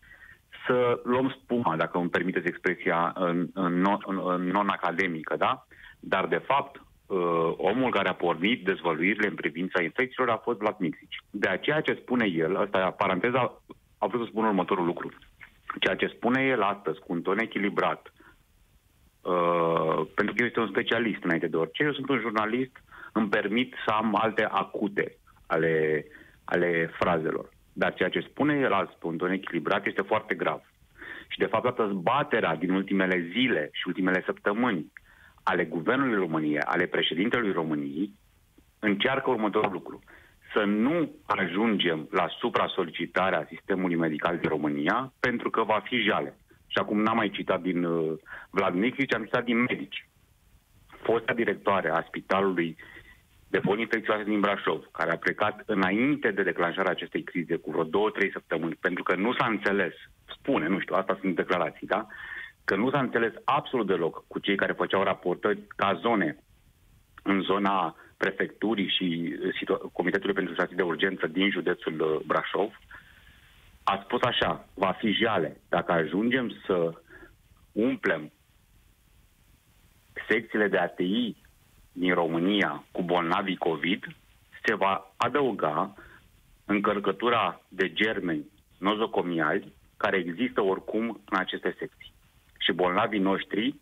să 0.66 1.00
luăm 1.04 1.36
spuma, 1.42 1.76
dacă 1.76 1.98
îmi 1.98 2.08
permiteți 2.08 2.46
expresia 2.46 3.12
în, 3.14 3.48
în, 3.54 3.80
non, 3.80 3.98
în 4.06 4.46
non-academică, 4.46 5.36
da? 5.36 5.66
Dar, 6.00 6.26
de 6.26 6.42
fapt, 6.46 6.82
uh, 7.06 7.52
omul 7.56 7.90
care 7.90 8.08
a 8.08 8.14
pornit 8.14 8.64
dezvăluirile 8.64 9.28
în 9.28 9.34
privința 9.34 9.82
infecțiilor 9.82 10.30
a 10.30 10.36
fost 10.36 10.58
Vlad 10.58 10.76
Mixici. 10.78 11.22
De 11.30 11.48
aceea 11.48 11.80
ce 11.80 11.98
spune 12.02 12.26
el, 12.26 12.56
asta 12.56 12.78
e 12.78 12.94
paranteza, 12.96 13.62
a 13.98 14.06
vrut 14.06 14.22
să 14.22 14.28
spun 14.30 14.44
următorul 14.44 14.84
lucru. 14.84 15.08
Ceea 15.80 15.96
ce 15.96 16.06
spune 16.06 16.42
el 16.42 16.62
astăzi, 16.62 16.98
cu 16.98 17.12
un 17.12 17.22
ton 17.22 17.38
echilibrat, 17.38 18.12
uh, 19.22 20.06
pentru 20.14 20.34
că 20.34 20.40
eu 20.40 20.46
este 20.46 20.60
un 20.60 20.68
specialist 20.68 21.24
înainte 21.24 21.46
de 21.46 21.56
orice, 21.56 21.82
eu 21.82 21.92
sunt 21.92 22.08
un 22.08 22.18
jurnalist, 22.20 22.82
îmi 23.12 23.28
permit 23.28 23.74
să 23.86 23.92
am 23.92 24.18
alte 24.20 24.44
acute 24.50 25.16
ale, 25.46 26.06
ale 26.44 26.90
frazelor. 26.98 27.53
Dar 27.76 27.94
ceea 27.94 28.08
ce 28.08 28.20
spune 28.20 28.54
el 28.54 28.72
azi 28.72 28.96
pe 28.98 29.06
un 29.06 29.16
ton 29.16 29.30
echilibrat 29.30 29.86
este 29.86 30.02
foarte 30.02 30.34
grav. 30.34 30.60
Și 31.28 31.38
de 31.38 31.46
fapt 31.46 31.62
toată 31.62 31.92
zbaterea 31.92 32.56
din 32.56 32.70
ultimele 32.70 33.28
zile 33.32 33.68
și 33.72 33.82
ultimele 33.86 34.22
săptămâni 34.26 34.92
ale 35.42 35.64
Guvernului 35.64 36.14
României, 36.14 36.58
ale 36.58 36.86
președintelui 36.86 37.52
României, 37.52 38.12
încearcă 38.78 39.30
următorul 39.30 39.72
lucru. 39.72 40.02
Să 40.52 40.64
nu 40.64 41.10
ajungem 41.26 42.08
la 42.10 42.26
supra-solicitarea 42.38 43.46
sistemului 43.48 43.96
medical 43.96 44.38
din 44.38 44.48
România, 44.48 45.12
pentru 45.20 45.50
că 45.50 45.62
va 45.62 45.82
fi 45.84 45.96
jale. 45.96 46.36
Și 46.66 46.78
acum 46.78 47.02
n-am 47.02 47.16
mai 47.16 47.30
citat 47.30 47.60
din 47.60 47.84
uh, 47.84 48.12
Vlad 48.50 48.74
Nicrici, 48.74 49.14
am 49.14 49.24
citat 49.24 49.44
din 49.44 49.58
medici. 49.58 50.08
Fosta 51.02 51.32
directoare 51.32 51.90
a 51.90 52.04
spitalului 52.06 52.76
de 53.54 53.60
boli 53.60 53.80
infecțioase 53.80 54.24
din 54.24 54.40
Brașov, 54.40 54.80
care 54.92 55.10
a 55.12 55.16
plecat 55.16 55.62
înainte 55.66 56.30
de 56.30 56.42
declanșarea 56.42 56.90
acestei 56.90 57.22
crize 57.22 57.56
cu 57.56 57.70
vreo 57.70 57.84
două, 57.84 58.10
trei 58.10 58.30
săptămâni, 58.32 58.78
pentru 58.80 59.02
că 59.02 59.14
nu 59.14 59.34
s-a 59.34 59.46
înțeles, 59.46 59.94
spune, 60.38 60.66
nu 60.68 60.80
știu, 60.80 60.94
asta 60.94 61.18
sunt 61.20 61.34
declarații, 61.36 61.86
da? 61.86 62.06
Că 62.64 62.76
nu 62.76 62.90
s-a 62.90 63.00
înțeles 63.00 63.32
absolut 63.44 63.86
deloc 63.86 64.24
cu 64.26 64.38
cei 64.38 64.56
care 64.56 64.72
făceau 64.72 65.02
raportări 65.02 65.60
ca 65.76 65.98
zone 66.00 66.36
în 67.22 67.40
zona 67.40 67.96
prefecturii 68.16 68.88
și 68.88 69.36
Comitetului 69.92 70.34
pentru 70.34 70.52
Situații 70.52 70.76
de 70.76 70.82
Urgență 70.82 71.26
din 71.26 71.50
județul 71.50 72.00
uh, 72.00 72.20
Brașov, 72.26 72.70
a 73.84 74.00
spus 74.04 74.22
așa, 74.22 74.68
va 74.74 74.92
fi 74.92 75.10
jale 75.12 75.60
dacă 75.68 75.92
ajungem 75.92 76.52
să 76.66 76.92
umplem 77.72 78.32
secțiile 80.28 80.68
de 80.68 80.76
ATI 80.76 81.43
din 81.96 82.14
România 82.14 82.84
cu 82.92 83.02
bolnavii 83.02 83.56
COVID, 83.56 84.04
se 84.64 84.74
va 84.74 85.14
adăuga 85.16 85.94
încărcătura 86.64 87.60
de 87.68 87.92
germeni 87.92 88.44
nozocomiali 88.78 89.72
care 89.96 90.16
există 90.16 90.60
oricum 90.62 91.20
în 91.30 91.38
aceste 91.38 91.74
secții. 91.78 92.12
Și 92.58 92.72
bolnavii 92.72 93.18
noștri, 93.30 93.74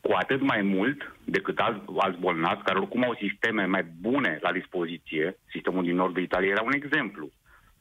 cu 0.00 0.12
atât 0.12 0.40
mai 0.40 0.62
mult 0.62 1.16
decât 1.24 1.58
alți, 1.58 1.80
alți 1.96 2.18
bolnavi, 2.18 2.62
care 2.62 2.78
oricum 2.78 3.04
au 3.04 3.14
sisteme 3.14 3.64
mai 3.64 3.84
bune 4.00 4.38
la 4.40 4.52
dispoziție, 4.52 5.38
sistemul 5.50 5.82
din 5.84 5.94
nordul 5.94 6.22
Italiei 6.22 6.50
era 6.50 6.62
un 6.62 6.72
exemplu 6.72 7.30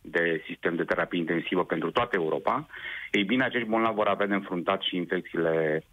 de 0.02 0.44
sistem 0.46 0.76
de 0.76 0.84
terapie 0.84 1.20
intensivă 1.20 1.64
pentru 1.66 1.92
toată 1.92 2.16
Europa, 2.16 2.68
ei 3.12 3.24
bine, 3.24 3.44
acești 3.44 3.68
bolnavi 3.68 3.96
vor 3.96 4.08
avea 4.08 4.28
de 4.28 4.34
înfruntat 4.34 4.82
și 4.82 4.96
infecțiile 4.96 5.84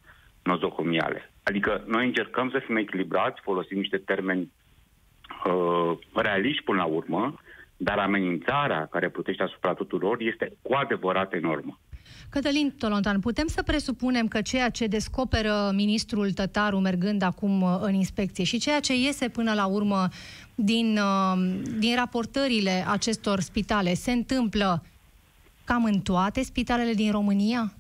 nozocomiale. 0.45 1.33
Adică 1.43 1.85
noi 1.87 2.07
încercăm 2.07 2.51
să 2.51 2.63
fim 2.67 2.77
echilibrați, 2.77 3.41
folosim 3.41 3.79
niște 3.79 3.97
termeni 3.97 4.53
uh, 5.47 5.99
realiști 6.15 6.63
până 6.63 6.79
la 6.79 6.85
urmă, 6.85 7.41
dar 7.77 7.99
amenințarea 7.99 8.87
care 8.91 9.09
putește 9.09 9.43
asupra 9.43 9.75
tuturor 9.75 10.21
este 10.21 10.53
cu 10.63 10.75
adevărat 10.75 11.33
enormă. 11.33 11.79
Cătălin 12.31 12.75
Tolontan, 12.79 13.21
putem 13.21 13.47
să 13.47 13.63
presupunem 13.63 14.29
că 14.29 14.41
ceea 14.41 14.71
ce 14.71 14.87
descoperă 14.87 15.71
ministrul 15.75 16.33
Tătaru 16.33 16.79
mergând 16.79 17.23
acum 17.23 17.63
uh, 17.63 17.79
în 17.81 17.95
inspecție 17.95 18.45
și 18.45 18.59
ceea 18.59 18.81
ce 18.81 18.95
iese 18.95 19.29
până 19.29 19.55
la 19.55 19.67
urmă 19.67 20.09
din, 20.55 20.99
uh, 20.99 21.61
din 21.79 21.95
raportările 21.97 22.85
acestor 22.89 23.41
spitale 23.41 23.95
se 23.95 24.13
întâmplă 24.13 24.83
cam 25.65 25.85
în 25.85 26.01
toate 26.01 26.43
spitalele 26.43 26.93
din 26.93 27.11
România? 27.11 27.73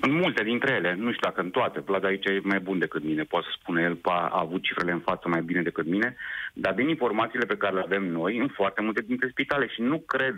În 0.00 0.12
multe 0.12 0.42
dintre 0.42 0.74
ele, 0.74 0.94
nu 0.94 1.12
știu 1.12 1.28
dacă 1.28 1.40
în 1.40 1.50
toate, 1.50 1.80
Vlad 1.80 2.04
aici 2.04 2.24
e 2.24 2.40
mai 2.42 2.60
bun 2.60 2.78
decât 2.78 3.02
mine, 3.04 3.22
poate 3.22 3.46
să 3.50 3.56
spune 3.60 3.82
el, 3.82 3.98
a 4.02 4.38
avut 4.40 4.62
cifrele 4.62 4.92
în 4.92 4.98
față 5.00 5.28
mai 5.28 5.42
bine 5.42 5.62
decât 5.62 5.86
mine, 5.86 6.16
dar 6.54 6.74
din 6.74 6.88
informațiile 6.88 7.46
pe 7.46 7.56
care 7.56 7.74
le 7.74 7.82
avem 7.84 8.04
noi, 8.04 8.38
în 8.38 8.48
foarte 8.48 8.82
multe 8.82 9.00
dintre 9.00 9.28
spitale 9.28 9.66
și 9.68 9.80
nu 9.80 9.98
cred, 9.98 10.36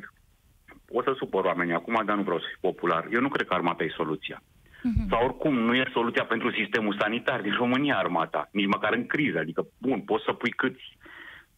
o 0.89 1.03
să 1.03 1.15
supăr 1.17 1.45
oamenii 1.45 1.75
acum, 1.75 2.03
dar 2.05 2.17
nu 2.17 2.23
vreau 2.23 2.39
să 2.39 2.47
fiu 2.49 2.71
popular, 2.71 3.07
eu 3.13 3.21
nu 3.21 3.29
cred 3.29 3.47
că 3.47 3.55
armata 3.55 3.85
e 3.85 3.95
soluția. 3.97 4.43
Uh-huh. 4.43 5.09
Sau 5.09 5.25
oricum 5.25 5.59
nu 5.59 5.75
e 5.75 5.91
soluția 5.93 6.25
pentru 6.25 6.51
sistemul 6.51 6.97
sanitar 7.01 7.41
din 7.41 7.55
România 7.55 7.97
armata, 7.97 8.49
nici 8.53 8.67
măcar 8.67 8.93
în 8.93 9.07
criză, 9.07 9.39
adică, 9.39 9.67
bun, 9.79 10.01
poți 10.01 10.25
să 10.25 10.33
pui 10.33 10.51
câți 10.51 10.97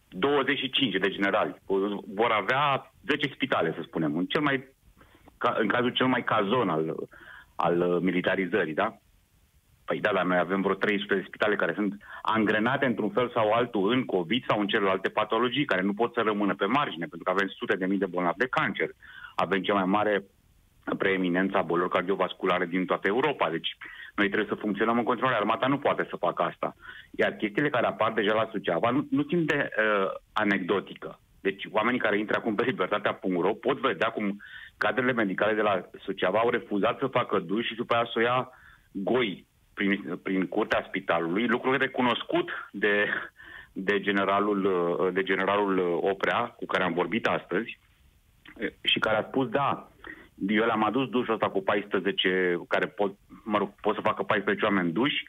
25 0.08 0.94
de 0.94 1.08
generali, 1.10 1.54
vor 2.14 2.30
avea 2.30 2.92
10 3.06 3.32
spitale, 3.34 3.72
să 3.76 3.82
spunem, 3.82 4.16
în, 4.16 4.26
cel 4.26 4.40
mai, 4.40 4.68
în 5.38 5.68
cazul 5.68 5.90
cel 5.90 6.06
mai 6.06 6.24
cazon 6.24 6.68
al 6.68 6.94
al 7.56 7.80
uh, 7.80 8.00
militarizării, 8.00 8.74
da? 8.74 8.98
Păi 9.84 10.00
da, 10.00 10.12
dar 10.12 10.24
noi 10.24 10.38
avem 10.38 10.60
vreo 10.60 10.74
300 10.74 11.14
de 11.14 11.24
spitale 11.26 11.56
care 11.56 11.72
sunt 11.74 11.96
angrenate 12.22 12.86
într-un 12.86 13.10
fel 13.10 13.30
sau 13.30 13.52
altul 13.52 13.92
în 13.92 14.04
COVID 14.04 14.44
sau 14.48 14.60
în 14.60 14.66
celelalte 14.66 15.08
patologii, 15.08 15.64
care 15.64 15.82
nu 15.82 15.94
pot 15.94 16.12
să 16.14 16.20
rămână 16.20 16.54
pe 16.54 16.64
margine, 16.64 17.06
pentru 17.06 17.22
că 17.22 17.30
avem 17.30 17.48
sute 17.48 17.76
de 17.76 17.86
mii 17.86 17.98
de 17.98 18.06
bolnavi 18.06 18.38
de 18.38 18.46
cancer. 18.46 18.88
Avem 19.34 19.62
cea 19.62 19.74
mai 19.74 19.84
mare 19.84 20.24
preeminență 20.98 21.56
a 21.56 21.62
bolilor 21.62 21.88
cardiovasculare 21.88 22.66
din 22.66 22.84
toată 22.86 23.06
Europa. 23.08 23.50
Deci 23.50 23.76
noi 24.14 24.26
trebuie 24.26 24.48
să 24.48 24.60
funcționăm 24.60 24.98
în 24.98 25.04
continuare. 25.04 25.36
Armata 25.36 25.66
nu 25.66 25.78
poate 25.78 26.06
să 26.10 26.16
facă 26.16 26.42
asta. 26.42 26.76
Iar 27.10 27.32
chestiile 27.32 27.70
care 27.70 27.86
apar 27.86 28.12
deja 28.12 28.34
la 28.34 28.48
Suceava 28.50 28.90
nu, 28.90 29.06
nu 29.10 29.22
țin 29.22 29.44
de 29.44 29.68
uh, 29.78 30.10
anecdotică. 30.32 31.18
Deci 31.46 31.62
oamenii 31.70 32.00
care 32.00 32.18
intră 32.18 32.36
acum 32.36 32.54
pe 32.54 32.64
libertatea.ro 32.64 33.52
pot 33.54 33.78
vedea 33.78 34.08
cum 34.08 34.42
cadrele 34.76 35.12
medicale 35.12 35.54
de 35.54 35.60
la 35.60 35.74
Suceava 36.04 36.38
au 36.38 36.50
refuzat 36.50 36.98
să 36.98 37.06
facă 37.06 37.38
duș 37.38 37.66
și 37.66 37.74
după 37.74 37.94
aia 37.94 38.04
să 38.12 38.18
o 38.18 38.20
ia 38.20 38.50
goi 38.92 39.46
prin, 39.74 40.20
prin 40.22 40.46
curtea 40.46 40.84
spitalului, 40.88 41.46
lucru 41.46 41.76
recunoscut 41.76 42.50
de, 42.72 43.08
de, 43.72 44.00
generalul, 44.00 44.60
de 45.14 45.22
generalul 45.22 45.98
Oprea, 46.02 46.40
cu 46.46 46.66
care 46.66 46.84
am 46.84 46.92
vorbit 46.92 47.26
astăzi, 47.26 47.78
și 48.82 48.98
care 48.98 49.16
a 49.16 49.28
spus, 49.28 49.48
da, 49.48 49.88
Eu 50.48 50.64
le-am 50.64 50.84
adus 50.84 51.08
dușul 51.08 51.34
ăsta 51.34 51.48
cu 51.48 51.62
14, 51.62 52.60
care 52.68 52.86
pot, 52.86 53.12
mă 53.44 53.58
rog, 53.58 53.70
pot 53.80 53.94
să 53.94 54.00
facă 54.00 54.22
14 54.22 54.64
oameni 54.64 54.92
duși, 54.92 55.24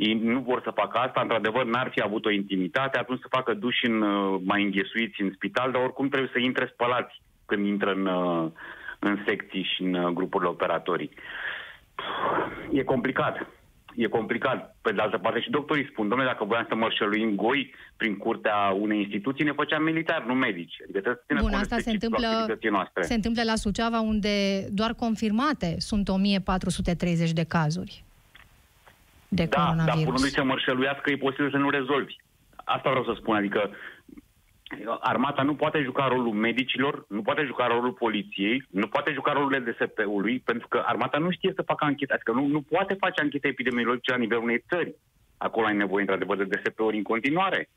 ei 0.00 0.14
nu 0.14 0.40
vor 0.40 0.60
să 0.64 0.70
facă 0.70 0.98
asta, 0.98 1.20
într-adevăr 1.20 1.64
n-ar 1.64 1.88
fi 1.90 2.00
avut 2.02 2.24
o 2.24 2.30
intimitate, 2.30 2.98
atunci 2.98 3.20
să 3.20 3.26
facă 3.30 3.54
duși 3.54 3.86
în, 3.86 4.02
uh, 4.02 4.40
mai 4.44 4.62
înghesuiți 4.62 5.20
în 5.22 5.32
spital, 5.34 5.70
dar 5.72 5.82
oricum 5.82 6.08
trebuie 6.08 6.30
să 6.32 6.38
intre 6.38 6.70
spălați 6.72 7.22
când 7.46 7.66
intră 7.66 7.92
în, 7.92 8.06
uh, 8.06 8.50
în 8.98 9.22
secții 9.26 9.68
și 9.74 9.82
în 9.82 9.94
uh, 9.94 10.12
grupurile 10.12 10.48
operatorii. 10.48 11.10
E 12.72 12.82
complicat. 12.82 13.46
E 13.94 14.06
complicat. 14.06 14.76
Pe 14.82 14.92
de 14.92 15.00
altă 15.00 15.18
parte 15.18 15.40
și 15.40 15.50
doctorii 15.50 15.90
spun, 15.90 16.08
domnule, 16.08 16.30
dacă 16.30 16.44
voiam 16.44 16.66
să 16.68 16.74
mărșăluim 16.74 17.34
goi 17.34 17.74
prin 17.96 18.16
curtea 18.16 18.56
unei 18.80 18.98
instituții, 18.98 19.44
ne 19.44 19.52
făceam 19.52 19.82
militari, 19.82 20.26
nu 20.26 20.34
medici. 20.34 20.76
Adică 20.82 21.00
trebuie 21.00 21.44
să 21.44 21.50
Bun, 21.50 21.54
asta 21.54 21.78
se 21.78 21.90
întâmplă, 21.90 22.58
se 23.00 23.14
întâmplă 23.14 23.42
la 23.42 23.54
Suceava, 23.54 24.00
unde 24.00 24.66
doar 24.70 24.94
confirmate 24.94 25.74
sunt 25.78 26.08
1430 26.08 27.32
de 27.32 27.44
cazuri 27.44 28.04
de 29.30 29.44
da, 29.44 29.56
coronavirus. 29.56 29.94
dar 29.94 30.04
punându-i 30.04 30.38
să 30.38 30.44
mărșăluiască, 30.44 31.10
e 31.10 31.26
posibil 31.26 31.50
să 31.50 31.56
nu 31.56 31.70
rezolvi. 31.70 32.14
Asta 32.64 32.90
vreau 32.90 33.04
să 33.04 33.14
spun, 33.16 33.36
adică 33.36 33.70
armata 35.00 35.42
nu 35.42 35.54
poate 35.54 35.82
juca 35.82 36.06
rolul 36.08 36.32
medicilor, 36.32 37.04
nu 37.08 37.22
poate 37.22 37.42
juca 37.46 37.66
rolul 37.66 37.92
poliției, 37.92 38.66
nu 38.70 38.86
poate 38.86 39.10
juca 39.12 39.32
rolul 39.32 39.64
DSP-ului, 39.64 40.38
pentru 40.38 40.68
că 40.68 40.82
armata 40.86 41.18
nu 41.18 41.30
știe 41.30 41.52
să 41.54 41.62
facă 41.62 41.84
anchete, 41.84 42.12
adică 42.12 42.32
nu, 42.32 42.46
nu 42.46 42.60
poate 42.60 42.94
face 42.94 43.20
anchete 43.20 43.48
epidemiologice 43.48 44.10
la 44.10 44.16
nivelul 44.16 44.42
unei 44.42 44.64
țări. 44.68 44.94
Acolo 45.36 45.66
ai 45.66 45.76
nevoie, 45.76 46.00
într-adevăr, 46.00 46.36
de 46.36 46.44
DSP-uri 46.44 46.96
în 46.96 47.02
continuare. 47.02 47.68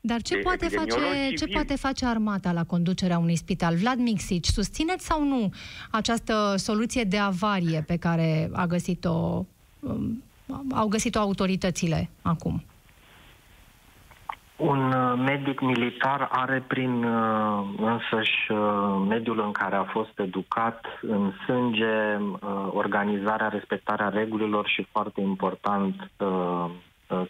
Dar 0.00 0.22
ce 0.22 0.38
poate, 0.38 0.68
face, 0.68 1.34
ce 1.36 1.46
poate 1.46 1.76
face 1.76 2.06
armata 2.06 2.52
la 2.52 2.64
conducerea 2.64 3.18
unui 3.18 3.36
spital? 3.36 3.74
Vlad 3.74 3.98
Mixici, 3.98 4.46
susțineți 4.46 5.06
sau 5.06 5.24
nu 5.24 5.50
această 5.90 6.54
soluție 6.56 7.04
de 7.04 7.18
avarie 7.18 7.84
pe 7.86 7.96
care 7.96 8.50
a 8.52 8.66
găsit-o 8.66 9.46
um, 9.80 10.22
au 10.74 10.88
găsit-o 10.88 11.18
autoritățile 11.18 12.10
acum? 12.22 12.62
Un 14.60 14.92
uh, 14.92 15.14
medic 15.16 15.60
militar 15.60 16.28
are 16.32 16.64
prin 16.66 17.04
uh, 17.04 17.64
însăși 17.76 18.52
uh, 18.52 18.58
mediul 19.08 19.40
în 19.40 19.52
care 19.52 19.76
a 19.76 19.84
fost 19.84 20.18
educat 20.18 20.84
în 21.00 21.32
sânge 21.44 22.18
organizarea, 22.70 23.48
respectarea 23.48 24.08
regulilor 24.08 24.66
și 24.68 24.86
foarte 24.92 25.20
important 25.20 26.10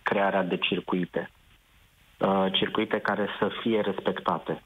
crearea 0.03 0.43
de 0.43 0.57
circuite. 0.57 1.31
Circuite 2.53 2.99
care 2.99 3.29
să 3.39 3.51
fie 3.63 3.81
respectate. 3.81 4.63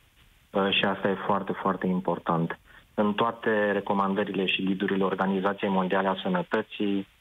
Și 0.70 0.84
asta 0.84 1.08
e 1.08 1.16
foarte, 1.26 1.52
foarte 1.52 1.87
important. 1.87 2.58
În 2.94 3.12
toate 3.12 3.73
recomandările 3.73 4.46
și 4.46 4.64
ghidurile 4.64 5.04
Organizației 5.04 5.70
Mondiale 5.70 6.08
a 6.08 6.16
Sănătății, 6.23 6.94
Ehm, 6.96 7.13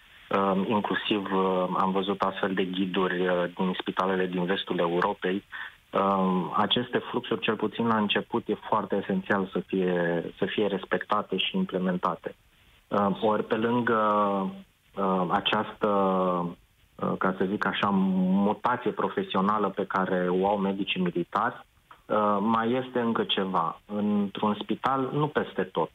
inclusiv 0.68 1.26
ehm, 1.32 1.76
am 1.80 1.92
văzut 1.92 2.22
astfel 2.22 2.54
de 2.54 2.64
ghiduri 2.64 3.24
eh, 3.26 3.44
din 3.56 3.76
spitalele 3.80 4.26
din 4.26 4.46
vestul 4.46 4.80
Europei. 4.80 5.44
Ehm, 5.90 6.54
aceste 6.58 6.98
fluxuri, 6.98 7.42
cel 7.42 7.56
puțin 7.56 7.88
la 7.88 7.98
început, 7.98 8.48
e 8.48 8.54
foarte 8.70 8.96
esențial 8.96 9.50
să 9.52 9.60
fie, 9.60 10.24
să 10.38 10.46
fie 10.46 10.68
respectate 10.68 11.38
și 11.38 11.58
implementate. 11.58 12.36
Ori 13.22 13.44
pe 13.44 13.56
lângă 13.56 14.00
această, 15.30 15.90
eh, 16.96 17.12
ca 17.18 17.36
să 17.38 17.46
zic 17.50 17.66
așa, 17.66 17.90
mutație 17.90 18.92
profesională 18.92 19.70
pe 19.70 19.86
care 19.86 20.28
o 20.30 20.48
au 20.48 20.58
medicii 20.58 21.02
militari, 21.02 21.66
mai 22.40 22.72
este 22.72 23.00
încă 23.00 23.24
ceva. 23.24 23.82
Într-un 23.86 24.58
spital, 24.62 25.10
nu 25.14 25.28
peste 25.28 25.64
tot, 25.64 25.92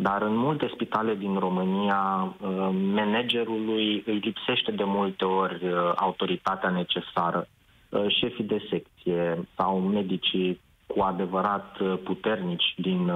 dar 0.00 0.22
în 0.22 0.36
multe 0.36 0.70
spitale 0.74 1.14
din 1.14 1.38
România, 1.38 2.34
uh, 2.40 2.48
managerului 2.94 4.02
îi 4.06 4.18
lipsește 4.18 4.70
de 4.70 4.84
multe 4.84 5.24
ori 5.24 5.66
uh, 5.66 5.92
autoritatea 5.96 6.70
necesară. 6.70 7.48
Uh, 7.88 8.04
șefii 8.08 8.44
de 8.44 8.66
secție 8.70 9.48
sau 9.56 9.78
medicii 9.78 10.60
cu 10.86 11.00
adevărat 11.00 11.76
puternici 12.04 12.74
din 12.76 13.10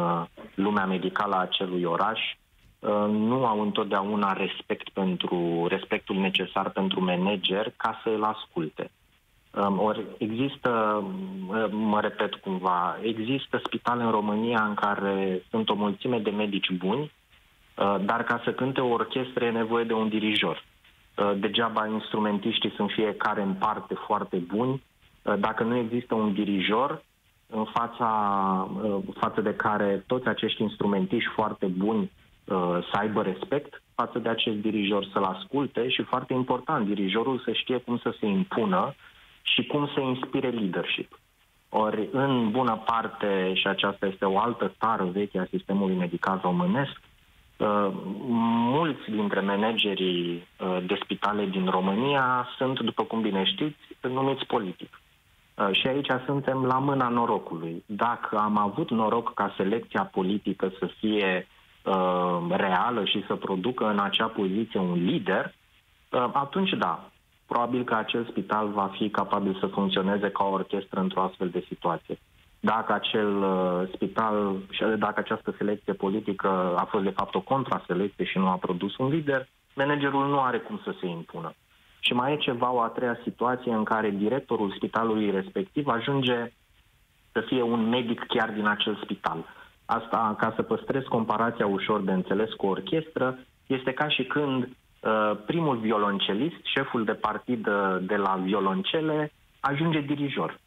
lumea 0.55 0.87
medicală 0.87 1.35
a 1.35 1.41
acelui 1.41 1.85
oraș 1.85 2.21
nu 3.09 3.47
au 3.47 3.61
întotdeauna 3.61 4.33
respect 4.33 4.89
pentru 4.89 5.67
respectul 5.69 6.17
necesar 6.17 6.71
pentru 6.71 7.05
manager 7.05 7.73
ca 7.77 8.01
să 8.03 8.09
îl 8.09 8.25
asculte. 8.25 8.91
Um, 9.55 9.79
ori 9.79 10.05
există, 10.19 11.03
mă 11.71 12.01
repet 12.01 12.35
cumva, 12.35 12.99
există 13.03 13.61
spitale 13.65 14.03
în 14.03 14.11
România 14.11 14.65
în 14.65 14.75
care 14.75 15.43
sunt 15.51 15.69
o 15.69 15.75
mulțime 15.75 16.19
de 16.19 16.31
medici 16.31 16.71
buni, 16.71 17.01
uh, 17.03 17.97
dar 18.05 18.23
ca 18.23 18.41
să 18.45 18.53
cânte 18.53 18.81
o 18.81 18.89
orchestră 18.89 19.45
e 19.45 19.51
nevoie 19.51 19.85
de 19.85 19.93
un 19.93 20.09
dirijor. 20.09 20.65
Uh, 21.17 21.33
degeaba 21.39 21.87
instrumentiștii 21.87 22.73
sunt 22.77 22.91
fiecare 22.91 23.43
în 23.43 23.55
parte 23.55 23.95
foarte 23.95 24.37
buni. 24.37 24.83
Uh, 25.23 25.35
dacă 25.39 25.63
nu 25.63 25.77
există 25.77 26.15
un 26.15 26.33
dirijor 26.33 27.03
în 27.47 27.65
fața, 27.65 28.09
față 29.19 29.41
de 29.41 29.55
care 29.55 30.05
toți 30.07 30.29
acești 30.29 30.63
instrumentiști 30.63 31.31
foarte 31.35 31.67
buni 31.67 32.11
să 32.91 32.97
aibă 32.99 33.23
respect 33.23 33.83
față 33.95 34.19
de 34.19 34.29
acest 34.29 34.57
dirijor, 34.57 35.05
să-l 35.13 35.25
asculte 35.25 35.89
și 35.89 36.03
foarte 36.03 36.33
important, 36.33 36.87
dirijorul 36.87 37.43
să 37.45 37.53
știe 37.53 37.77
cum 37.79 37.99
să 37.99 38.15
se 38.21 38.27
impună 38.27 38.95
și 39.43 39.67
cum 39.67 39.91
să 39.95 40.01
inspire 40.01 40.49
leadership. 40.49 41.21
Ori, 41.75 42.09
în 42.13 42.51
bună 42.51 42.83
parte, 42.85 43.53
și 43.55 43.67
aceasta 43.67 44.07
este 44.07 44.25
o 44.25 44.39
altă 44.39 44.75
tară 44.79 45.05
veche 45.05 45.39
a 45.39 45.47
sistemului 45.51 45.95
medical 45.95 46.41
românesc, 46.43 47.01
uh, 47.57 47.89
mulți 48.75 49.11
dintre 49.11 49.41
managerii 49.41 50.47
uh, 50.61 50.79
de 50.87 50.99
spitale 51.03 51.47
din 51.47 51.67
România 51.67 52.49
sunt, 52.57 52.81
după 52.81 53.03
cum 53.03 53.21
bine 53.21 53.45
știți, 53.45 53.79
numiți 54.01 54.45
politic. 54.45 55.01
Uh, 55.55 55.69
și 55.73 55.87
aici 55.87 56.11
suntem 56.27 56.65
la 56.65 56.79
mâna 56.79 57.09
norocului. 57.09 57.83
Dacă 57.87 58.39
am 58.39 58.57
avut 58.57 58.91
noroc 58.91 59.35
ca 59.35 59.55
selecția 59.57 60.05
politică 60.05 60.73
să 60.79 60.87
fie 60.99 61.47
reală 62.49 63.05
și 63.05 63.25
să 63.27 63.35
producă 63.35 63.89
în 63.89 63.99
acea 63.99 64.27
poziție 64.27 64.81
un 64.81 65.05
lider, 65.05 65.55
atunci 66.33 66.71
da, 66.71 67.12
probabil 67.53 67.85
că 67.85 67.95
acel 67.95 68.25
spital 68.31 68.69
va 68.69 68.91
fi 68.97 69.09
capabil 69.11 69.57
să 69.61 69.67
funcționeze 69.67 70.31
ca 70.31 70.45
o 70.45 70.51
orchestră 70.51 71.01
într-o 71.01 71.23
astfel 71.23 71.49
de 71.49 71.65
situație. 71.69 72.19
Dacă 72.61 72.93
acel 72.93 73.43
uh, 73.43 73.83
spital 73.95 74.57
și 74.71 74.83
dacă 74.99 75.19
această 75.21 75.55
selecție 75.57 75.93
politică 75.93 76.49
a 76.77 76.85
fost 76.85 77.05
de 77.05 77.17
fapt 77.19 77.35
o 77.35 77.41
contraselecție 77.41 78.25
și 78.25 78.39
nu 78.39 78.49
a 78.49 78.57
produs 78.57 78.97
un 78.97 79.09
lider, 79.09 79.49
managerul 79.75 80.29
nu 80.29 80.41
are 80.41 80.59
cum 80.59 80.81
să 80.85 80.95
se 81.01 81.07
impună. 81.07 81.55
Și 82.01 82.13
mai 82.13 82.33
e 82.33 82.37
ceva, 82.37 82.73
o 82.73 82.81
a 82.81 82.89
treia 82.89 83.19
situație 83.23 83.73
în 83.73 83.85
care 83.85 84.11
directorul 84.11 84.73
spitalului 84.77 85.31
respectiv 85.31 85.87
ajunge 85.87 86.53
să 87.33 87.41
fie 87.41 87.63
un 87.63 87.89
medic 87.89 88.25
chiar 88.27 88.51
din 88.51 88.67
acel 88.67 89.01
spital. 89.03 89.45
Asta, 89.85 90.35
ca 90.39 90.53
să 90.57 90.63
păstrez 90.63 91.03
comparația 91.03 91.67
ușor 91.67 92.01
de 92.01 92.13
înțeles 92.13 92.53
cu 92.53 92.67
o 92.67 92.69
orchestră, 92.69 93.39
este 93.67 93.93
ca 93.93 94.09
și 94.09 94.25
când 94.25 94.65
Uh, 94.65 94.82
primul 95.47 95.77
violoncelist, 95.77 96.57
șeful 96.63 97.05
de 97.05 97.13
partid 97.13 97.69
de 98.01 98.17
la 98.17 98.41
violoncele, 98.45 99.33
ajunge 99.61 100.01
dirijor. 100.01 100.59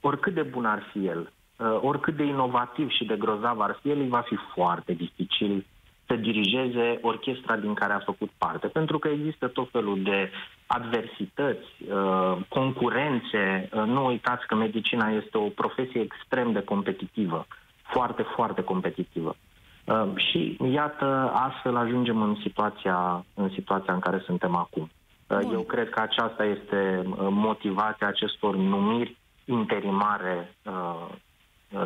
Oricât 0.00 0.34
de 0.34 0.42
bun 0.42 0.64
ar 0.64 0.82
fi 0.92 1.06
el, 1.06 1.32
uh, 1.56 1.78
oricât 1.80 2.16
de 2.16 2.24
inovativ 2.24 2.90
și 2.90 3.04
de 3.04 3.16
grozav 3.16 3.60
ar 3.60 3.78
fi 3.82 3.90
el, 3.90 3.98
îi 3.98 4.08
va 4.08 4.20
fi 4.20 4.38
foarte 4.54 4.92
dificil 4.92 5.66
să 6.06 6.14
dirigeze 6.14 6.98
orchestra 7.02 7.56
din 7.56 7.74
care 7.74 7.92
a 7.92 7.98
făcut 7.98 8.30
parte. 8.38 8.66
Pentru 8.66 8.98
că 8.98 9.08
există 9.08 9.48
tot 9.48 9.70
felul 9.70 10.02
de 10.02 10.30
adversități, 10.66 11.66
uh, 11.88 12.36
concurențe. 12.48 13.68
Nu 13.86 14.06
uitați 14.06 14.46
că 14.46 14.54
medicina 14.54 15.08
este 15.08 15.38
o 15.38 15.48
profesie 15.48 16.00
extrem 16.00 16.52
de 16.52 16.62
competitivă, 16.62 17.46
foarte, 17.82 18.22
foarte 18.22 18.62
competitivă. 18.62 19.36
Uh, 19.92 20.12
și 20.16 20.56
iată, 20.72 21.32
astfel 21.34 21.76
ajungem 21.76 22.22
în 22.22 22.36
situația, 22.42 23.24
în 23.34 23.50
situația 23.54 23.94
în 23.94 24.00
care 24.00 24.22
suntem 24.24 24.56
acum. 24.56 24.90
Uh, 25.26 25.38
Bun. 25.42 25.52
Eu 25.52 25.60
cred 25.60 25.90
că 25.90 26.00
aceasta 26.00 26.44
este 26.44 27.02
uh, 27.06 27.16
motivația 27.30 28.06
acestor 28.06 28.56
numiri 28.56 29.16
interimare 29.44 30.56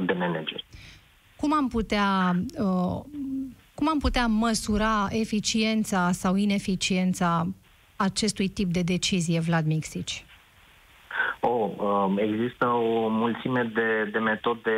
de 0.04 0.12
manageri. 0.12 0.64
Cum 1.36 1.54
am 1.54 1.68
putea 1.68 2.36
cum 3.74 3.88
am 3.88 3.98
putea 3.98 4.26
măsura 4.26 5.06
eficiența 5.10 6.12
sau 6.12 6.34
ineficiența 6.34 7.46
acestui 7.96 8.48
tip 8.48 8.72
de 8.72 8.82
decizie, 8.82 9.40
Vlad 9.40 9.66
Mixici? 9.66 10.24
Oh, 11.40 11.70
um, 11.76 12.18
există 12.18 12.66
o 12.66 13.08
mulțime 13.08 13.70
de, 13.74 14.08
de 14.12 14.18
metode 14.18 14.70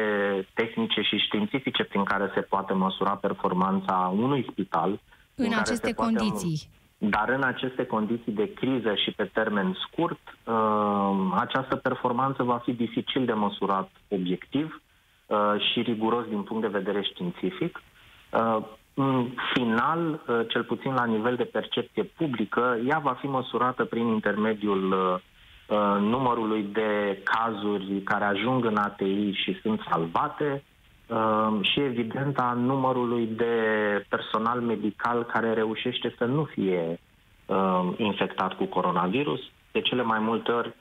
tehnice 0.55 1.01
și 1.01 1.17
științifice 1.17 1.85
prin 1.85 2.05
care 2.05 2.31
se 2.35 2.41
poate 2.41 2.73
măsura 2.73 3.11
performanța 3.11 4.13
unui 4.17 4.47
spital. 4.51 5.01
În 5.35 5.53
aceste 5.59 5.93
condiții. 5.93 6.69
Poate, 6.69 6.77
dar 6.99 7.29
în 7.29 7.43
aceste 7.43 7.87
condiții 7.87 8.33
de 8.33 8.53
criză 8.53 8.95
și 8.95 9.11
pe 9.11 9.25
termen 9.25 9.77
scurt, 9.87 10.21
um, 10.45 11.33
această 11.33 11.77
performanță 11.77 12.43
va 12.43 12.59
fi 12.65 12.73
dificil 12.73 13.25
de 13.25 13.33
măsurat 13.33 13.91
obiectiv 14.09 14.83
uh, 15.27 15.39
și 15.73 15.83
riguros 15.83 16.27
din 16.29 16.43
punct 16.43 16.63
de 16.63 16.79
vedere 16.79 17.03
științific. 17.03 17.83
Uh, 18.31 18.59
în 18.95 19.29
final, 19.55 20.23
uh, 20.27 20.41
cel 20.49 20.65
puțin 20.65 20.95
la 20.95 21.05
nivel 21.05 21.37
de 21.37 21.45
percepție 21.45 22.03
publică, 22.03 22.79
ea 22.87 22.99
va 22.99 23.17
fi 23.21 23.27
măsurată 23.27 23.85
prin 23.85 24.07
intermediul 24.07 24.93
uh, 24.93 25.21
numărului 26.01 26.63
de 26.63 27.21
cazuri 27.25 28.01
care 28.05 28.25
ajung 28.25 28.65
în 28.65 28.77
ATI 28.77 29.31
și 29.33 29.59
sunt 29.63 29.81
salvate 29.91 30.63
și, 31.61 31.81
evident, 31.81 32.39
a 32.39 32.53
numărului 32.53 33.27
de 33.27 33.55
personal 34.09 34.61
medical 34.61 35.25
care 35.25 35.53
reușește 35.53 36.15
să 36.19 36.25
nu 36.25 36.45
fie 36.45 37.01
infectat 37.97 38.53
cu 38.57 38.65
coronavirus. 38.65 39.41
De 39.73 39.81
cele 39.81 40.03
mai 40.03 40.19
multe 40.19 40.53
ori, 40.53 40.75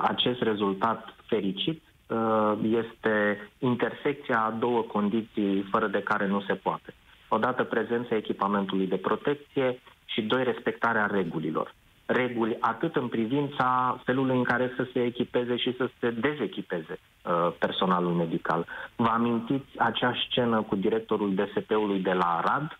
acest 0.00 0.40
rezultat 0.40 1.14
fericit 1.26 1.82
este 2.62 3.48
intersecția 3.58 4.42
a 4.42 4.50
două 4.50 4.80
condiții 4.80 5.66
fără 5.70 5.86
de 5.86 6.02
care 6.02 6.26
nu 6.26 6.40
se 6.40 6.54
poate 6.54 6.94
odată 7.28 7.64
prezența 7.64 8.16
echipamentului 8.16 8.86
de 8.86 8.96
protecție 8.96 9.80
și 10.04 10.22
doi, 10.22 10.44
respectarea 10.44 11.06
regulilor. 11.06 11.74
Reguli 12.10 12.56
atât 12.60 12.96
în 12.96 13.08
privința 13.08 14.00
felului 14.04 14.36
în 14.36 14.42
care 14.42 14.72
să 14.76 14.88
se 14.92 15.04
echipeze 15.04 15.56
și 15.56 15.74
să 15.76 15.90
se 16.00 16.10
dezechipeze 16.10 16.98
uh, 16.98 17.52
personalul 17.58 18.12
medical. 18.12 18.66
Vă 18.96 19.06
amintiți 19.06 19.78
acea 19.78 20.14
scenă 20.28 20.62
cu 20.62 20.76
directorul 20.76 21.34
DSP-ului 21.34 22.00
de 22.00 22.12
la 22.12 22.36
Arad, 22.36 22.78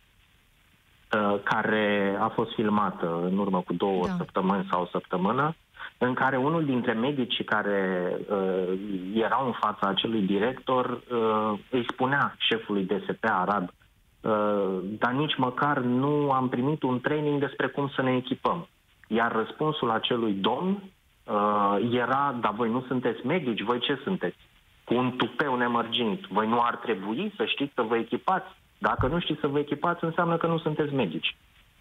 uh, 1.13 1.41
care 1.43 2.17
a 2.21 2.29
fost 2.29 2.55
filmată 2.55 3.21
în 3.31 3.39
urmă 3.39 3.61
cu 3.61 3.73
două 3.73 4.07
da. 4.07 4.15
săptămâni 4.17 4.67
sau 4.71 4.83
o 4.83 4.87
săptămână, 4.87 5.55
în 5.99 6.15
care 6.15 6.37
unul 6.37 6.65
dintre 6.65 6.93
medicii 6.93 7.45
care 7.45 8.13
uh, 8.31 8.79
erau 9.15 9.47
în 9.47 9.53
fața 9.53 9.87
acelui 9.89 10.23
director 10.23 10.87
uh, 10.91 11.59
îi 11.71 11.87
spunea 11.93 12.35
șefului 12.39 12.85
DSP 12.85 13.25
Arad 13.25 13.73
Uh, 14.21 14.79
dar 14.99 15.13
nici 15.13 15.37
măcar 15.37 15.79
nu 15.79 16.31
am 16.31 16.49
primit 16.49 16.83
un 16.83 17.01
training 17.01 17.41
despre 17.41 17.67
cum 17.67 17.89
să 17.95 18.03
ne 18.03 18.17
echipăm. 18.17 18.69
Iar 19.09 19.33
răspunsul 19.33 19.91
acelui 19.91 20.33
domn 20.33 20.83
uh, 21.25 21.89
era, 21.93 22.37
dar 22.41 22.53
voi 22.55 22.71
nu 22.71 22.85
sunteți 22.87 23.27
medici, 23.27 23.63
voi 23.63 23.79
ce 23.79 24.01
sunteți? 24.03 24.37
Cu 24.85 24.95
un 24.95 25.17
tupeu 25.17 25.57
nemărginit. 25.57 26.25
Voi 26.25 26.47
nu 26.49 26.61
ar 26.61 26.77
trebui 26.77 27.33
să 27.37 27.45
știți 27.45 27.75
să 27.75 27.83
vă 27.83 27.97
echipați? 27.97 28.47
Dacă 28.79 29.07
nu 29.07 29.21
știți 29.21 29.41
să 29.41 29.47
vă 29.47 29.59
echipați, 29.59 30.05
înseamnă 30.05 30.37
că 30.37 30.47
nu 30.47 30.59
sunteți 30.59 30.95
medici. 30.95 31.37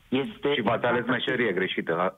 Este 0.09 0.53
și 0.53 0.61
v-ați 0.61 0.85
ales 0.85 1.05
meșerie 1.05 1.51
greșită, 1.51 2.15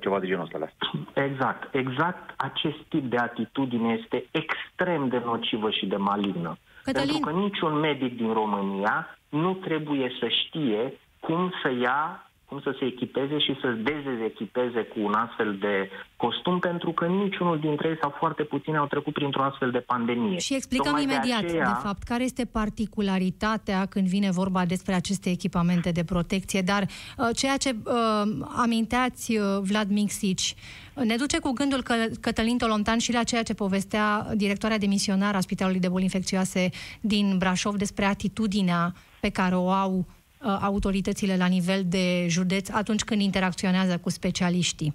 ceva 0.00 0.18
de 0.18 0.26
genul 0.26 0.42
ăsta. 0.42 0.72
Exact. 1.26 1.74
Exact 1.74 2.34
acest 2.36 2.78
tip 2.88 3.04
de 3.04 3.16
atitudine 3.16 3.98
este 4.00 4.24
extrem 4.30 5.08
de 5.08 5.22
nocivă 5.24 5.70
și 5.70 5.86
de 5.86 5.96
malignă. 5.96 6.58
Cătălin... 6.84 7.08
Pentru 7.08 7.30
că 7.30 7.38
niciun 7.38 7.78
medic 7.78 8.16
din 8.16 8.32
România 8.32 9.18
nu 9.28 9.54
trebuie 9.54 10.12
să 10.20 10.28
știe 10.28 10.92
cum 11.20 11.52
să 11.62 11.72
ia 11.80 12.27
cum 12.48 12.60
să 12.60 12.76
se 12.78 12.84
echipeze 12.84 13.38
și 13.38 13.56
să 13.60 13.68
dezechipeze 13.68 14.80
cu 14.82 15.00
un 15.00 15.12
astfel 15.12 15.56
de 15.60 15.90
costum, 16.16 16.58
pentru 16.58 16.92
că 16.92 17.06
niciunul 17.06 17.58
dintre 17.58 17.88
ei 17.88 17.98
sau 18.00 18.14
foarte 18.18 18.42
puțini 18.42 18.76
au 18.76 18.86
trecut 18.86 19.12
printr-o 19.12 19.42
astfel 19.42 19.70
de 19.70 19.78
pandemie. 19.78 20.38
Și 20.38 20.54
explicăm 20.54 20.84
Tocmai 20.84 21.02
imediat, 21.02 21.40
de, 21.40 21.46
aceea... 21.46 21.66
de 21.66 21.80
fapt, 21.82 22.02
care 22.02 22.24
este 22.24 22.44
particularitatea 22.44 23.86
când 23.86 24.06
vine 24.06 24.30
vorba 24.30 24.64
despre 24.64 24.94
aceste 24.94 25.30
echipamente 25.30 25.90
de 25.90 26.04
protecție, 26.04 26.60
dar 26.60 26.82
uh, 26.82 27.28
ceea 27.36 27.56
ce 27.56 27.76
uh, 27.84 28.46
aminteați 28.56 29.36
uh, 29.36 29.44
Vlad 29.62 29.90
Mixici, 29.90 30.54
ne 30.94 31.16
duce 31.16 31.38
cu 31.38 31.52
gândul 31.52 31.82
că 31.82 31.94
Cătălin 32.20 32.58
Tolontan 32.58 32.98
și 32.98 33.12
la 33.12 33.22
ceea 33.22 33.42
ce 33.42 33.54
povestea 33.54 34.26
directoarea 34.34 34.78
de 34.78 34.86
misionar 34.86 35.34
a 35.34 35.40
Spitalului 35.40 35.80
de 35.80 35.88
Boli 35.88 36.02
Infecțioase 36.02 36.70
din 37.00 37.38
Brașov 37.38 37.74
despre 37.74 38.04
atitudinea 38.04 38.92
pe 39.20 39.28
care 39.28 39.54
o 39.54 39.70
au 39.70 39.96
Uh, 39.98 40.17
autoritățile 40.60 41.36
la 41.36 41.46
nivel 41.46 41.82
de 41.86 42.26
județ 42.28 42.68
atunci 42.70 43.04
când 43.04 43.20
interacționează 43.20 43.98
cu 43.98 44.10
specialiștii? 44.10 44.94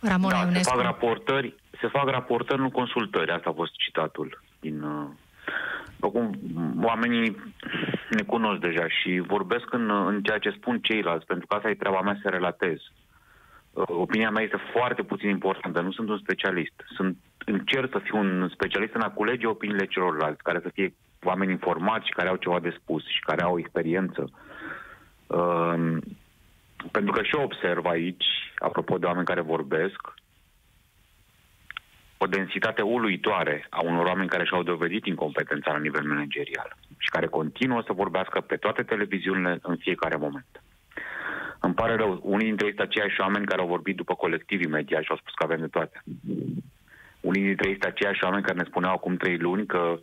Ramona 0.00 0.32
da, 0.32 0.38
Ionescu. 0.38 0.62
se 0.62 0.70
fac 0.70 0.82
raportări, 0.82 1.54
se 1.80 1.88
fac 1.88 2.08
raportări, 2.08 2.60
nu 2.60 2.70
consultări. 2.70 3.30
Asta 3.30 3.50
a 3.50 3.52
fost 3.52 3.72
citatul 3.76 4.42
din... 4.60 4.82
Uh, 4.82 5.08
acum, 6.00 6.38
oamenii 6.82 7.36
ne 8.10 8.22
cunosc 8.22 8.60
deja 8.60 8.88
și 8.88 9.22
vorbesc 9.26 9.72
în, 9.72 9.90
în 10.06 10.22
ceea 10.22 10.38
ce 10.38 10.50
spun 10.50 10.78
ceilalți, 10.80 11.26
pentru 11.26 11.46
că 11.46 11.54
asta 11.54 11.70
e 11.70 11.74
treaba 11.74 12.00
mea 12.00 12.18
să 12.22 12.28
relatez. 12.28 12.78
Uh, 13.70 13.84
opinia 13.86 14.30
mea 14.30 14.42
este 14.42 14.58
foarte 14.72 15.02
puțin 15.02 15.28
importantă, 15.28 15.80
nu 15.80 15.92
sunt 15.92 16.08
un 16.08 16.18
specialist. 16.18 16.72
Sunt, 16.96 17.16
încerc 17.46 17.90
să 17.92 17.98
fiu 17.98 18.18
un 18.18 18.48
specialist 18.52 18.94
în 18.94 19.00
a 19.00 19.10
culege 19.10 19.46
opiniile 19.46 19.86
celorlalți, 19.86 20.42
care 20.42 20.60
să 20.62 20.70
fie 20.72 20.94
oameni 21.22 21.50
informați 21.50 22.06
și 22.06 22.12
care 22.12 22.28
au 22.28 22.36
ceva 22.36 22.60
de 22.60 22.76
spus 22.80 23.06
și 23.06 23.20
care 23.20 23.42
au 23.42 23.58
experiență. 23.58 24.30
Uh, 25.26 25.96
pentru 26.92 27.12
că 27.12 27.22
și 27.22 27.36
eu 27.36 27.42
observ 27.42 27.86
aici, 27.86 28.24
apropo 28.58 28.98
de 28.98 29.06
oameni 29.06 29.26
care 29.26 29.40
vorbesc, 29.40 30.14
o 32.18 32.26
densitate 32.26 32.82
uluitoare 32.82 33.66
a 33.70 33.80
unor 33.82 34.06
oameni 34.06 34.28
care 34.28 34.44
și-au 34.44 34.62
dovedit 34.62 35.06
incompetența 35.06 35.72
la 35.72 35.78
nivel 35.78 36.02
managerial 36.02 36.76
și 36.98 37.08
care 37.08 37.26
continuă 37.26 37.82
să 37.86 37.92
vorbească 37.92 38.40
pe 38.40 38.56
toate 38.56 38.82
televiziunile 38.82 39.58
în 39.62 39.76
fiecare 39.76 40.16
moment. 40.16 40.62
Îmi 41.60 41.74
pare 41.74 41.94
rău, 41.94 42.20
unii 42.22 42.46
dintre 42.46 42.66
ei 42.66 42.74
sunt 42.74 42.86
aceiași 42.88 43.20
oameni 43.20 43.46
care 43.46 43.60
au 43.60 43.66
vorbit 43.66 43.96
după 43.96 44.14
colectivii 44.14 44.66
media 44.66 45.00
și 45.00 45.10
au 45.10 45.16
spus 45.16 45.34
că 45.34 45.44
avem 45.44 45.60
de 45.60 45.66
toate. 45.66 46.02
Unii 47.20 47.42
dintre 47.42 47.68
ei 47.68 47.76
sunt 47.80 47.92
aceiași 47.92 48.24
oameni 48.24 48.42
care 48.42 48.58
ne 48.58 48.64
spuneau 48.64 48.94
acum 48.94 49.16
trei 49.16 49.38
luni 49.38 49.66
că 49.66 49.78
uh, 49.78 49.98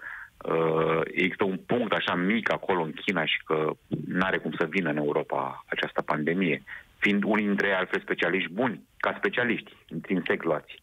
există 1.03 1.43
un 1.43 1.57
punct 1.57 1.91
așa 1.91 2.15
mic 2.15 2.51
acolo 2.51 2.81
în 2.81 2.91
China 2.91 3.25
și 3.25 3.43
că 3.45 3.69
nu 4.07 4.25
are 4.25 4.37
cum 4.37 4.51
să 4.57 4.65
vină 4.69 4.89
în 4.89 4.97
Europa 4.97 5.63
această 5.67 6.01
pandemie, 6.01 6.63
fiind 6.97 7.23
unii 7.23 7.45
dintre 7.45 7.67
ei 7.67 7.73
altfel 7.73 7.99
specialiști 7.99 8.51
buni, 8.51 8.81
ca 8.97 9.13
specialiști, 9.17 9.73
intrinsec 9.87 10.43
luați. 10.43 10.75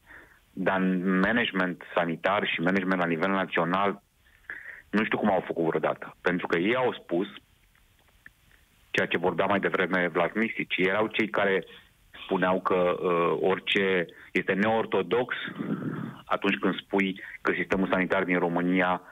Dar 0.52 0.80
în 0.80 1.18
management 1.18 1.82
sanitar 1.94 2.46
și 2.46 2.60
management 2.60 3.00
la 3.00 3.06
nivel 3.06 3.30
național, 3.30 4.02
nu 4.90 5.04
știu 5.04 5.18
cum 5.18 5.30
au 5.30 5.42
făcut 5.46 5.64
vreodată. 5.64 6.16
Pentru 6.20 6.46
că 6.46 6.58
ei 6.58 6.76
au 6.76 6.92
spus, 6.92 7.26
ceea 8.90 9.06
ce 9.06 9.18
vorbea 9.18 9.46
mai 9.46 9.60
devreme 9.60 10.08
Vlad 10.08 10.30
Misici, 10.34 10.76
erau 10.76 11.06
cei 11.06 11.28
care 11.28 11.64
spuneau 12.24 12.60
că 12.60 12.74
uh, 12.74 13.38
orice 13.40 14.06
este 14.32 14.52
neortodox 14.52 15.34
atunci 16.24 16.58
când 16.58 16.74
spui 16.74 17.22
că 17.42 17.52
sistemul 17.56 17.88
sanitar 17.90 18.24
din 18.24 18.38
România 18.38 19.02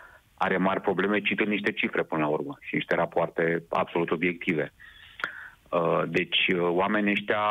are 0.44 0.56
mari 0.56 0.80
probleme, 0.80 1.20
citând 1.20 1.48
niște 1.48 1.72
cifre 1.72 2.02
până 2.02 2.22
la 2.22 2.28
urmă 2.28 2.58
și 2.60 2.74
niște 2.74 2.94
rapoarte 2.94 3.64
absolut 3.68 4.10
obiective. 4.10 4.72
Uh, 5.70 6.02
deci, 6.06 6.46
uh, 6.48 6.60
oamenii 6.60 7.12
ăștia, 7.12 7.42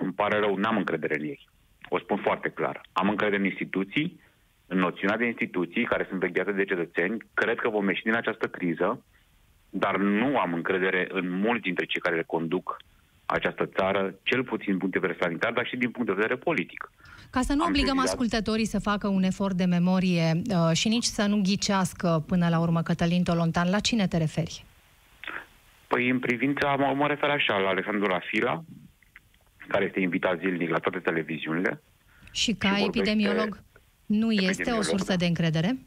îmi 0.00 0.12
pare 0.12 0.38
rău, 0.38 0.56
n-am 0.56 0.76
încredere 0.76 1.16
în 1.18 1.24
ei. 1.24 1.48
O 1.88 1.98
spun 1.98 2.16
foarte 2.16 2.48
clar. 2.48 2.80
Am 2.92 3.08
încredere 3.08 3.38
în 3.38 3.44
instituții, 3.44 4.20
în 4.66 4.78
noțiunea 4.78 5.16
de 5.16 5.26
instituții 5.26 5.84
care 5.84 6.06
sunt 6.08 6.20
vegheate 6.20 6.52
de 6.52 6.64
cetățeni. 6.64 7.16
Cred 7.34 7.58
că 7.58 7.68
vom 7.68 7.88
ieși 7.88 8.02
din 8.02 8.14
această 8.14 8.46
criză, 8.46 9.04
dar 9.70 9.96
nu 9.96 10.38
am 10.38 10.52
încredere 10.54 11.06
în 11.10 11.30
mulți 11.30 11.62
dintre 11.62 11.84
cei 11.84 12.00
care 12.00 12.16
le 12.16 12.32
conduc 12.34 12.76
această 13.26 13.66
țară, 13.66 14.14
cel 14.22 14.44
puțin 14.44 14.66
din 14.66 14.78
punct 14.78 14.92
de 14.94 15.00
vedere 15.06 15.18
sanitar, 15.22 15.52
dar 15.52 15.66
și 15.66 15.76
din 15.76 15.90
punct 15.90 16.08
de 16.08 16.20
vedere 16.20 16.36
politic. 16.36 16.90
Ca 17.34 17.40
să 17.40 17.52
nu 17.52 17.62
Am 17.62 17.68
obligăm 17.68 17.96
sezizat... 17.96 18.12
ascultătorii 18.12 18.64
să 18.64 18.78
facă 18.78 19.08
un 19.08 19.22
efort 19.22 19.56
de 19.56 19.64
memorie 19.64 20.32
uh, 20.34 20.76
și 20.76 20.88
nici 20.88 21.04
să 21.04 21.26
nu 21.26 21.40
ghicească 21.42 22.24
până 22.26 22.48
la 22.48 22.58
urmă 22.58 22.82
Cătălin 22.82 23.22
Tolontan, 23.22 23.70
la 23.70 23.80
cine 23.80 24.06
te 24.06 24.16
referi? 24.16 24.64
Păi 25.86 26.08
în 26.08 26.18
privința, 26.18 26.74
mă, 26.74 26.94
mă 26.96 27.06
refer 27.06 27.30
așa, 27.30 27.56
la 27.58 27.68
Alexandru 27.68 28.06
Rafila, 28.06 28.64
care 29.68 29.84
este 29.84 30.00
invitat 30.00 30.38
zilnic 30.38 30.68
la 30.68 30.78
toate 30.78 30.98
televiziunile. 30.98 31.82
Și 32.32 32.52
ca 32.52 32.76
și 32.76 32.84
epidemiolog, 32.84 33.62
nu 34.06 34.32
epidemiolog, 34.32 34.50
este 34.50 34.70
o 34.70 34.82
sursă 34.82 35.12
da. 35.12 35.16
de 35.16 35.26
încredere? 35.26 35.78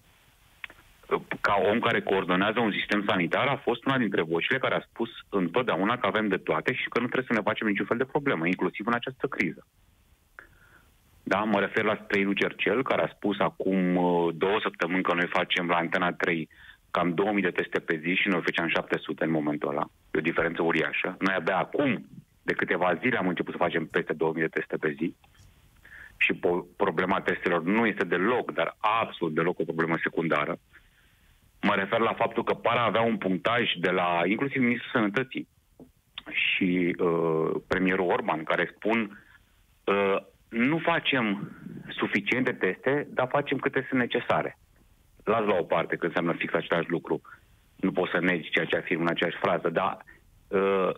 ca 1.41 1.55
om 1.71 1.79
care 1.79 2.01
coordonează 2.01 2.59
un 2.59 2.71
sistem 2.71 3.03
sanitar, 3.07 3.47
a 3.47 3.57
fost 3.57 3.85
una 3.85 3.97
dintre 3.97 4.21
vocile 4.21 4.57
care 4.57 4.75
a 4.75 4.87
spus 4.89 5.09
întotdeauna 5.29 5.97
că 5.97 6.05
avem 6.05 6.27
de 6.27 6.37
toate 6.37 6.73
și 6.73 6.89
că 6.89 6.99
nu 6.99 7.05
trebuie 7.05 7.27
să 7.27 7.33
ne 7.33 7.47
facem 7.49 7.67
niciun 7.67 7.85
fel 7.85 7.97
de 7.97 8.11
problemă, 8.13 8.47
inclusiv 8.47 8.87
în 8.87 8.93
această 8.93 9.27
criză. 9.27 9.67
Da, 11.27 11.39
mă 11.43 11.59
refer 11.59 11.83
la 11.83 11.99
Străilu 12.03 12.33
Cercel, 12.33 12.83
care 12.83 13.01
a 13.01 13.13
spus 13.15 13.39
acum 13.39 13.95
uh, 13.95 14.33
două 14.35 14.59
săptămâni 14.61 15.03
că 15.03 15.13
noi 15.13 15.27
facem 15.27 15.67
la 15.67 15.75
Antena 15.75 16.11
3 16.11 16.49
cam 16.91 17.13
2000 17.13 17.41
de 17.41 17.49
teste 17.49 17.79
pe 17.79 17.99
zi 18.03 18.13
și 18.21 18.27
noi 18.27 18.41
făceam 18.43 18.67
700 18.67 19.23
în 19.23 19.31
momentul 19.31 19.69
ăla. 19.69 19.85
E 20.11 20.17
o 20.17 20.29
diferență 20.29 20.61
uriașă. 20.61 21.15
Noi 21.19 21.35
abia 21.37 21.57
acum, 21.57 22.05
de 22.41 22.53
câteva 22.53 22.99
zile, 23.01 23.17
am 23.17 23.27
început 23.27 23.53
să 23.53 23.63
facem 23.63 23.85
peste 23.85 24.13
2000 24.13 24.41
de 24.41 24.47
teste 24.57 24.77
pe 24.77 24.95
zi. 24.97 25.15
Și 26.17 26.33
po- 26.33 26.65
problema 26.77 27.21
testelor 27.21 27.63
nu 27.63 27.85
este 27.85 28.05
deloc, 28.05 28.51
dar 28.51 28.77
absolut 28.79 29.33
deloc 29.33 29.59
o 29.59 29.63
problemă 29.63 29.97
secundară. 30.03 30.57
Mă 31.61 31.73
refer 31.75 31.99
la 31.99 32.13
faptul 32.13 32.43
că 32.43 32.53
para 32.53 32.83
avea 32.83 33.01
un 33.01 33.17
punctaj 33.17 33.63
de 33.79 33.89
la 33.89 34.21
inclusiv 34.25 34.61
Ministrul 34.61 34.91
Sănătății 34.93 35.47
și 36.31 36.95
uh, 36.99 37.61
premierul 37.67 38.09
Orban, 38.09 38.43
care 38.43 38.73
spun 38.75 39.23
uh, 39.83 40.17
nu 40.49 40.77
facem 40.77 41.51
suficiente 41.89 42.51
teste, 42.53 43.07
dar 43.09 43.27
facem 43.31 43.57
câte 43.57 43.85
sunt 43.89 43.99
necesare. 43.99 44.57
Las 45.23 45.45
la 45.45 45.55
o 45.59 45.63
parte 45.63 45.95
că 45.95 46.05
înseamnă 46.05 46.33
fix 46.33 46.53
același 46.53 46.89
lucru. 46.89 47.21
nu 47.75 47.91
poți 47.91 48.11
să 48.11 48.19
negi 48.19 48.49
ceea 48.49 48.65
ce 48.65 48.75
afirm 48.75 49.01
în 49.01 49.07
aceeași 49.07 49.37
frază, 49.37 49.69
dar 49.69 49.97
uh, 50.47 50.89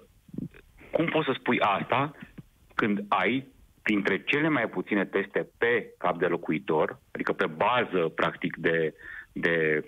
cum 0.91 1.05
poți 1.05 1.25
să 1.25 1.35
spui 1.39 1.59
asta 1.59 2.11
când 2.75 3.05
ai 3.07 3.47
dintre 3.83 4.23
cele 4.23 4.49
mai 4.49 4.69
puține 4.69 5.05
teste 5.05 5.47
pe 5.57 5.93
cap 5.97 6.17
de 6.19 6.25
locuitor, 6.25 6.99
adică 7.11 7.33
pe 7.33 7.45
bază, 7.45 8.07
practic, 8.15 8.55
de, 8.55 8.93
de 9.31 9.83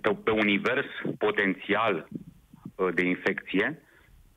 pe, 0.00 0.16
pe 0.24 0.30
univers 0.30 0.86
potențial 1.18 2.08
uh, 2.74 2.88
de 2.94 3.02
infecție 3.02 3.82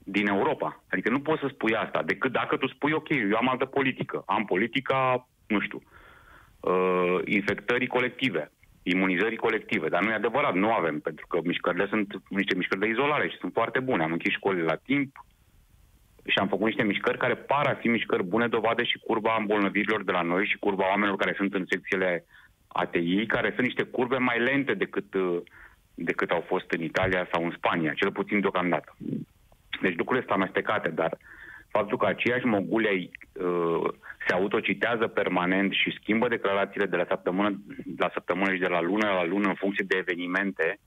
din 0.07 0.27
Europa. 0.27 0.83
Adică 0.89 1.09
nu 1.09 1.19
poți 1.19 1.41
să 1.41 1.47
spui 1.51 1.75
asta, 1.75 2.03
decât 2.03 2.31
dacă 2.31 2.57
tu 2.57 2.67
spui, 2.67 2.91
ok, 2.91 3.09
eu 3.09 3.37
am 3.37 3.49
altă 3.49 3.65
politică. 3.65 4.23
Am 4.25 4.45
politica, 4.45 5.27
nu 5.47 5.59
știu, 5.59 5.81
uh, 6.59 7.19
infectării 7.25 7.87
colective, 7.87 8.51
imunizării 8.83 9.37
colective. 9.37 9.89
Dar 9.89 10.03
nu 10.03 10.09
e 10.09 10.13
adevărat, 10.13 10.53
nu 10.53 10.71
avem, 10.71 10.99
pentru 10.99 11.27
că 11.27 11.39
mișcările 11.43 11.87
sunt 11.87 12.21
niște 12.29 12.55
mișcări 12.55 12.79
de 12.79 12.87
izolare 12.87 13.29
și 13.29 13.37
sunt 13.37 13.53
foarte 13.53 13.79
bune. 13.79 14.03
Am 14.03 14.11
închis 14.11 14.33
școlile 14.33 14.63
la 14.63 14.75
timp 14.75 15.25
și 16.25 16.37
am 16.37 16.47
făcut 16.47 16.65
niște 16.65 16.83
mișcări 16.83 17.17
care 17.17 17.35
par 17.35 17.67
a 17.67 17.75
fi 17.75 17.87
mișcări 17.87 18.23
bune, 18.23 18.47
dovadă 18.47 18.83
și 18.83 18.97
curba 18.97 19.35
îmbolnăvirilor 19.39 20.03
de 20.03 20.11
la 20.11 20.21
noi 20.21 20.45
și 20.45 20.57
curba 20.57 20.87
oamenilor 20.87 21.17
care 21.17 21.33
sunt 21.37 21.53
în 21.53 21.65
secțiile 21.69 22.25
ATI, 22.67 23.25
care 23.25 23.51
sunt 23.53 23.65
niște 23.65 23.83
curbe 23.83 24.17
mai 24.17 24.39
lente 24.39 24.73
decât, 24.73 25.13
uh, 25.13 25.37
decât 25.93 26.29
au 26.29 26.43
fost 26.47 26.71
în 26.71 26.81
Italia 26.81 27.27
sau 27.31 27.43
în 27.43 27.53
Spania, 27.57 27.93
cel 27.93 28.11
puțin 28.11 28.39
deocamdată. 28.39 28.95
Deci 29.81 29.97
lucrurile 29.97 30.25
sunt 30.25 30.39
amestecate, 30.39 30.89
dar 30.89 31.17
faptul 31.77 31.97
că 31.97 32.05
aceiași 32.05 32.45
mogulei 32.45 33.11
uh, 33.11 33.89
se 34.27 34.33
autocitează 34.33 35.07
permanent 35.07 35.71
și 35.71 35.97
schimbă 35.99 36.27
declarațiile 36.27 36.85
de 36.85 36.95
la 36.95 37.05
săptămână 37.07 37.49
la 37.97 38.09
săptămână 38.13 38.53
și 38.53 38.59
de 38.59 38.67
la 38.67 38.81
lună 38.81 39.07
la 39.07 39.25
lună 39.25 39.47
în 39.47 39.53
funcție 39.63 39.85
de 39.87 39.97
evenimente, 39.97 40.79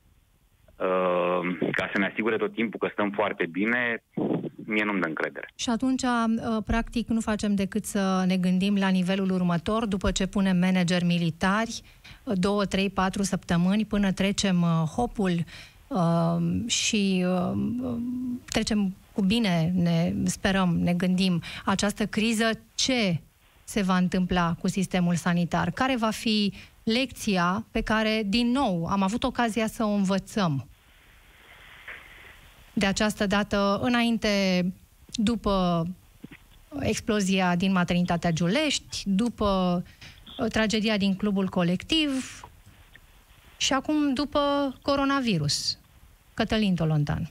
uh, 0.77 1.41
ca 1.79 1.91
să 1.93 1.99
ne 1.99 2.07
asigure 2.11 2.37
tot 2.37 2.53
timpul 2.55 2.79
că 2.79 2.89
stăm 2.93 3.11
foarte 3.11 3.47
bine, 3.47 4.03
mie 4.67 4.85
nu-mi 4.85 5.01
dă 5.01 5.07
încredere. 5.07 5.49
Și 5.55 5.71
atunci, 5.71 6.03
uh, 6.03 6.63
practic, 6.67 7.09
nu 7.09 7.21
facem 7.21 7.55
decât 7.55 7.85
să 7.85 8.25
ne 8.27 8.37
gândim 8.37 8.77
la 8.77 8.89
nivelul 8.89 9.31
următor, 9.31 9.87
după 9.87 10.11
ce 10.11 10.27
punem 10.27 10.57
manageri 10.57 11.05
militari, 11.05 11.81
uh, 12.25 12.33
două, 12.37 12.65
trei, 12.65 12.91
patru 12.91 13.23
săptămâni, 13.23 13.85
până 13.85 14.13
trecem 14.13 14.57
uh, 15.89 15.97
hopul 15.97 16.65
și 16.67 17.27
trecem 18.45 18.95
cu 19.13 19.23
bine, 19.23 19.73
ne 19.75 20.13
sperăm, 20.25 20.79
ne 20.79 20.95
gândim, 20.95 21.43
această 21.65 22.07
criză, 22.07 22.51
ce 22.75 23.21
se 23.65 23.83
va 23.83 23.97
întâmpla 23.97 24.57
cu 24.61 24.69
sistemul 24.69 25.15
sanitar? 25.15 25.71
Care 25.71 25.97
va 25.97 26.11
fi 26.11 26.53
lecția 26.83 27.65
pe 27.71 27.81
care, 27.81 28.23
din 28.27 28.51
nou, 28.51 28.87
am 28.87 29.03
avut 29.03 29.25
ocazia 29.25 29.67
să 29.67 29.85
o 29.85 29.89
învățăm? 29.89 30.67
de 32.79 32.87
această 32.87 33.27
dată 33.27 33.79
înainte, 33.83 34.65
după 35.13 35.87
explozia 36.81 37.57
din 37.57 37.73
maternitatea 37.73 38.31
Giulești, 38.31 39.03
după 39.07 39.83
uh, 40.39 40.51
tragedia 40.51 40.97
din 40.97 41.15
clubul 41.15 41.49
colectiv 41.49 42.43
și 43.59 43.73
acum 43.73 44.15
după 44.15 44.75
coronavirus. 44.83 45.79
Cătălin 46.35 46.75
Tolontan. 46.75 47.31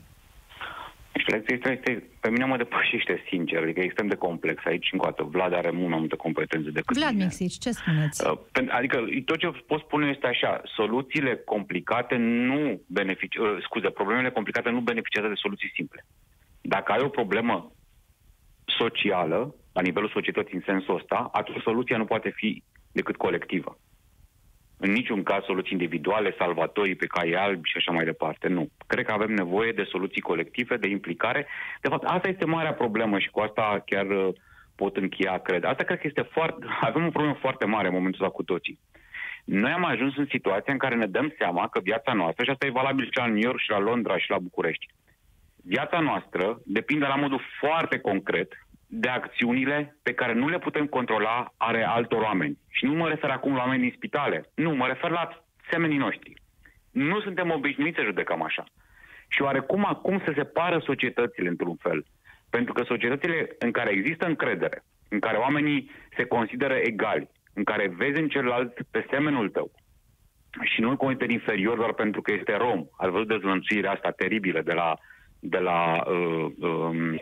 Și 1.18 1.30
lecția 1.30 1.54
este, 1.56 1.70
este, 1.70 2.08
pe 2.20 2.30
mine 2.30 2.44
mă 2.44 2.56
depășește, 2.56 3.24
sincer, 3.28 3.62
adică 3.62 3.80
extrem 3.80 4.06
de 4.06 4.14
complex. 4.14 4.64
Aici, 4.64 4.88
încă 4.92 5.06
o 5.06 5.10
dată, 5.10 5.22
Vlad 5.22 5.52
are 5.52 5.70
mult 5.70 5.88
mai 5.88 5.98
multe 5.98 6.16
competențe 6.16 6.70
decât 6.70 6.96
Vlad 6.96 7.12
mine. 7.12 7.24
Mixici, 7.24 7.58
ce 7.58 7.70
spuneți? 7.70 8.26
Uh, 8.26 8.38
adică 8.68 9.04
tot 9.24 9.38
ce 9.38 9.46
pot 9.66 9.80
spune 9.80 10.06
este 10.08 10.26
așa, 10.26 10.60
soluțiile 10.64 11.36
complicate 11.36 12.16
nu 12.16 12.80
beneficiază, 12.86 13.48
uh, 13.48 13.62
scuze, 13.62 13.90
problemele 13.90 14.30
complicate 14.30 14.70
nu 14.70 14.80
beneficiază 14.80 15.28
de 15.28 15.34
soluții 15.42 15.72
simple. 15.74 16.06
Dacă 16.60 16.92
ai 16.92 17.02
o 17.02 17.08
problemă 17.08 17.72
socială, 18.78 19.54
la 19.72 19.80
nivelul 19.80 20.08
societății 20.08 20.54
în 20.54 20.62
sensul 20.66 20.94
ăsta, 20.94 21.28
atunci 21.32 21.62
soluția 21.62 21.96
nu 21.96 22.04
poate 22.04 22.30
fi 22.34 22.62
decât 22.92 23.16
colectivă. 23.16 23.78
În 24.80 24.92
niciun 24.92 25.22
caz 25.22 25.44
soluții 25.44 25.72
individuale, 25.72 26.34
salvatorii 26.38 26.94
pe 26.94 27.06
cai 27.06 27.30
albi 27.30 27.68
și 27.68 27.76
așa 27.76 27.92
mai 27.92 28.04
departe. 28.04 28.48
Nu. 28.48 28.68
Cred 28.86 29.04
că 29.04 29.12
avem 29.12 29.32
nevoie 29.32 29.72
de 29.72 29.88
soluții 29.90 30.20
colective, 30.20 30.76
de 30.76 30.88
implicare. 30.88 31.46
De 31.80 31.88
fapt, 31.88 32.04
asta 32.04 32.28
este 32.28 32.44
marea 32.44 32.72
problemă 32.72 33.18
și 33.18 33.30
cu 33.30 33.40
asta 33.40 33.82
chiar 33.86 34.06
uh, 34.06 34.34
pot 34.74 34.96
încheia, 34.96 35.38
cred. 35.38 35.64
Asta 35.64 35.84
cred 35.84 35.98
că 35.98 36.06
este 36.06 36.22
foarte... 36.22 36.66
Avem 36.88 37.06
o 37.06 37.10
problemă 37.10 37.36
foarte 37.40 37.64
mare 37.64 37.86
în 37.86 37.94
momentul 37.94 38.22
ăsta 38.22 38.34
cu 38.34 38.42
toții. 38.42 38.78
Noi 39.44 39.70
am 39.70 39.84
ajuns 39.84 40.16
în 40.16 40.26
situația 40.30 40.72
în 40.72 40.78
care 40.78 40.94
ne 40.94 41.06
dăm 41.06 41.34
seama 41.38 41.68
că 41.68 41.80
viața 41.80 42.12
noastră, 42.12 42.44
și 42.44 42.50
asta 42.50 42.66
e 42.66 42.80
valabil 42.80 43.04
și 43.04 43.18
la 43.18 43.26
New 43.26 43.46
York, 43.48 43.58
și 43.58 43.70
la 43.70 43.78
Londra, 43.78 44.18
și 44.18 44.30
la 44.30 44.38
București, 44.38 44.86
viața 45.64 46.00
noastră 46.00 46.60
depinde 46.64 47.06
la 47.06 47.14
modul 47.14 47.40
foarte 47.60 47.98
concret 47.98 48.52
de 48.90 49.08
acțiunile 49.08 49.96
pe 50.02 50.12
care 50.12 50.32
nu 50.32 50.48
le 50.48 50.58
putem 50.58 50.86
controla 50.86 51.54
are 51.56 51.84
altor 51.84 52.22
oameni. 52.22 52.58
Și 52.70 52.84
nu 52.84 52.92
mă 52.92 53.08
refer 53.08 53.30
acum 53.30 53.54
la 53.54 53.62
oameni 53.62 53.82
din 53.82 53.92
spitale. 53.96 54.50
Nu, 54.54 54.74
mă 54.74 54.86
refer 54.86 55.10
la 55.10 55.28
semenii 55.70 55.98
noștri. 55.98 56.34
Nu 56.90 57.20
suntem 57.20 57.50
obișnuiți 57.50 57.96
să 57.96 58.04
judecăm 58.04 58.42
așa. 58.42 58.64
Și 59.28 59.42
oarecum 59.42 59.84
acum 59.84 60.22
se 60.24 60.32
separă 60.34 60.78
societățile 60.78 61.48
într-un 61.48 61.76
fel. 61.76 62.04
Pentru 62.50 62.72
că 62.72 62.82
societățile 62.82 63.56
în 63.58 63.70
care 63.70 63.90
există 63.90 64.26
încredere, 64.26 64.84
în 65.08 65.18
care 65.18 65.36
oamenii 65.36 65.90
se 66.16 66.24
consideră 66.24 66.74
egali, 66.74 67.30
în 67.52 67.64
care 67.64 67.92
vezi 67.96 68.20
în 68.20 68.28
celălalt 68.28 68.72
pe 68.90 69.06
semenul 69.10 69.48
tău 69.48 69.70
și 70.62 70.80
nu-l 70.80 70.96
consideri 70.96 71.32
inferior 71.32 71.76
doar 71.76 71.92
pentru 71.92 72.22
că 72.22 72.32
este 72.32 72.56
rom. 72.56 72.86
Ați 72.96 73.10
văzut 73.10 73.28
dezvănțuirea 73.28 73.90
asta 73.90 74.10
teribilă 74.10 74.60
de 74.62 74.72
la, 74.72 74.94
de 75.38 75.58
la 75.58 76.02
uh, 76.06 76.46
uh, 76.58 77.18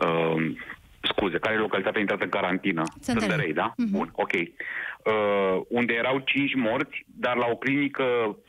uh, 0.00 0.52
scuze, 1.00 1.38
care 1.38 1.54
e 1.54 1.58
localitatea 1.58 2.00
intrată 2.00 2.24
în 2.24 2.30
carantină? 2.30 2.82
Sândărei, 3.00 3.52
da? 3.52 3.72
Uh-huh. 3.72 3.90
Bun, 3.90 4.10
ok. 4.12 4.32
Uh, 4.32 5.60
unde 5.68 5.92
erau 5.92 6.18
cinci 6.18 6.54
morți, 6.54 7.04
dar 7.06 7.36
la 7.36 7.46
o 7.50 7.56
clinică 7.56 8.04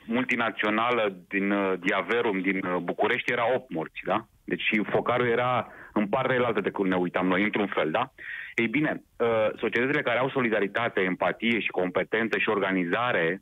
multinațională 0.05 1.15
din 1.27 1.51
uh, 1.51 1.73
Diaverum, 1.79 2.39
din 2.39 2.65
uh, 2.65 2.75
București, 2.81 3.31
era 3.31 3.53
opt 3.55 3.73
morți, 3.73 4.01
da? 4.05 4.25
Deci 4.43 4.69
focarul 4.89 5.27
era 5.27 5.67
în 5.93 6.07
partea 6.07 6.45
altă 6.45 6.61
de 6.61 6.71
când 6.71 6.89
ne 6.89 6.95
uitam 6.95 7.27
noi, 7.27 7.43
într-un 7.43 7.67
fel, 7.67 7.91
da? 7.91 8.13
Ei 8.55 8.67
bine, 8.67 9.03
uh, 9.17 9.47
societățile 9.57 10.01
care 10.01 10.19
au 10.19 10.29
solidaritate, 10.29 11.01
empatie 11.01 11.59
și 11.59 11.67
competență 11.67 12.37
și 12.37 12.49
organizare 12.49 13.41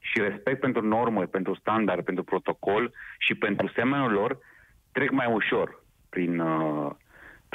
și 0.00 0.20
respect 0.20 0.60
pentru 0.60 0.86
normă, 0.86 1.26
pentru 1.26 1.54
standard, 1.54 2.04
pentru 2.04 2.24
protocol 2.24 2.92
și 3.18 3.34
pentru 3.34 3.68
semenul 3.74 4.12
lor, 4.12 4.38
trec 4.92 5.10
mai 5.10 5.26
ușor 5.32 5.82
prin, 6.08 6.38
uh, 6.38 6.90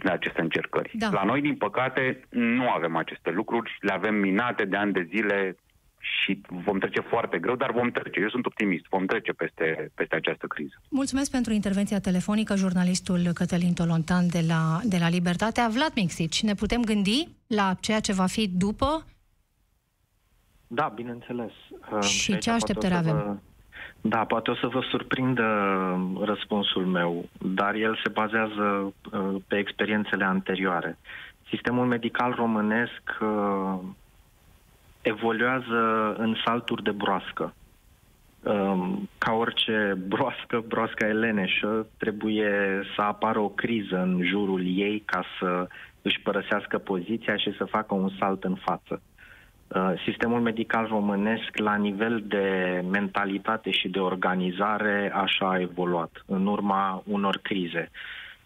prin 0.05 0.17
aceste 0.17 0.41
încercări. 0.41 0.91
Da. 0.93 1.09
La 1.09 1.23
noi, 1.23 1.41
din 1.41 1.55
păcate, 1.55 2.19
nu 2.29 2.69
avem 2.69 2.95
aceste 2.95 3.31
lucruri, 3.31 3.77
le 3.81 3.93
avem 3.93 4.15
minate 4.15 4.65
de 4.65 4.77
ani 4.77 4.93
de 4.93 5.07
zile 5.09 5.55
și 5.99 6.41
vom 6.47 6.79
trece 6.79 6.99
foarte 6.99 7.39
greu, 7.39 7.55
dar 7.55 7.71
vom 7.71 7.91
trece. 7.91 8.19
Eu 8.19 8.29
sunt 8.29 8.45
optimist, 8.45 8.85
vom 8.89 9.05
trece 9.05 9.31
peste, 9.31 9.91
peste 9.95 10.15
această 10.15 10.47
criză. 10.47 10.81
Mulțumesc 10.89 11.31
pentru 11.31 11.53
intervenția 11.53 11.99
telefonică, 11.99 12.55
jurnalistul 12.55 13.19
Cătălin 13.33 13.73
Tolontan 13.73 14.27
de 14.29 14.43
la, 14.47 14.79
de 14.83 14.97
la 14.97 15.09
Libertatea. 15.09 15.67
Vlad 15.67 15.91
Mixici, 15.95 16.43
ne 16.43 16.53
putem 16.53 16.81
gândi 16.81 17.27
la 17.47 17.73
ceea 17.79 17.99
ce 17.99 18.13
va 18.13 18.25
fi 18.25 18.47
după? 18.47 19.05
Da, 20.67 20.91
bineînțeles. 20.95 21.51
Și 22.01 22.37
ce 22.37 22.51
așteptări 22.51 22.93
avem? 22.93 23.15
Vă 23.15 23.37
da, 24.07 24.25
poate 24.25 24.51
o 24.51 24.55
să 24.55 24.67
vă 24.67 24.81
surprindă 24.89 25.45
răspunsul 26.21 26.85
meu, 26.85 27.29
dar 27.41 27.75
el 27.75 27.99
se 28.03 28.09
bazează 28.09 28.93
uh, 29.11 29.41
pe 29.47 29.57
experiențele 29.57 30.23
anterioare. 30.25 30.97
Sistemul 31.49 31.85
medical 31.85 32.33
românesc 32.35 33.01
uh, 33.21 33.79
evoluează 35.01 36.13
în 36.17 36.35
salturi 36.45 36.83
de 36.83 36.91
broască. 36.91 37.53
Um, 38.43 39.09
ca 39.17 39.31
orice 39.31 39.93
broască, 40.13 40.63
broasca 40.67 41.07
e 41.07 41.11
leneșă, 41.11 41.87
trebuie 41.97 42.81
să 42.95 43.01
apară 43.01 43.39
o 43.39 43.49
criză 43.49 43.97
în 43.97 44.23
jurul 44.23 44.61
ei 44.65 45.03
ca 45.05 45.23
să 45.39 45.67
își 46.01 46.21
părăsească 46.21 46.77
poziția 46.77 47.35
și 47.35 47.55
să 47.57 47.63
facă 47.65 47.93
un 47.93 48.09
salt 48.19 48.43
în 48.43 48.55
față. 48.55 49.01
Uh, 49.67 49.93
sistemul 50.05 50.41
medical 50.41 50.87
românesc, 50.87 51.57
la 51.57 51.75
nivel 51.75 52.23
de 52.27 52.83
mentalitate 52.91 53.71
și 53.71 53.87
de 53.87 53.99
organizare, 53.99 55.11
așa 55.13 55.49
a 55.49 55.59
evoluat 55.59 56.23
în 56.25 56.45
urma 56.47 57.03
unor 57.05 57.39
crize. 57.41 57.91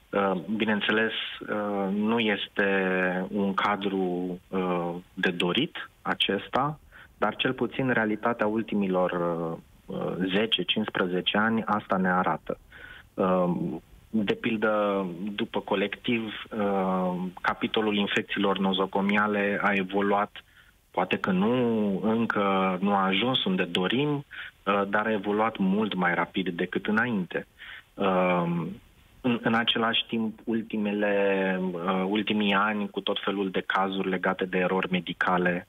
Uh, 0.10 0.32
bineînțeles, 0.56 1.12
uh, 1.40 1.94
nu 1.94 2.20
este 2.20 2.66
un 3.32 3.54
cadru 3.54 4.40
de 5.14 5.30
dorit 5.30 5.90
acesta, 6.02 6.80
dar 7.18 7.36
cel 7.36 7.54
puțin 7.54 7.90
realitatea 7.90 8.48
ultimilor 8.48 9.12
10-15 9.88 11.32
ani 11.34 11.64
asta 11.66 11.98
ne 11.98 12.10
arată. 12.12 12.58
De 14.10 14.34
pildă, 14.34 15.06
după 15.36 15.60
colectiv, 15.60 16.34
capitolul 17.42 17.96
infecțiilor 17.96 18.58
nozocomiale 18.58 19.60
a 19.62 19.72
evoluat 19.74 20.32
Poate 20.92 21.18
că 21.18 21.32
nu 21.32 21.54
încă 22.04 22.78
nu 22.82 22.94
a 22.94 23.06
ajuns 23.06 23.44
unde 23.44 23.64
dorim, 23.64 24.10
uh, 24.10 24.82
dar 24.88 25.06
a 25.06 25.12
evoluat 25.12 25.58
mult 25.58 25.94
mai 25.94 26.14
rapid 26.14 26.50
decât 26.50 26.88
înainte. 26.88 27.48
Uh, 27.94 28.68
în, 29.22 29.40
în 29.42 29.54
același 29.54 30.06
timp, 30.08 30.40
ultimele, 30.44 31.14
uh, 31.72 32.04
ultimii 32.08 32.54
ani, 32.54 32.90
cu 32.90 33.00
tot 33.00 33.18
felul 33.24 33.50
de 33.50 33.64
cazuri 33.66 34.10
legate 34.10 34.46
de 34.46 34.58
erori 34.58 34.92
medicale, 34.92 35.68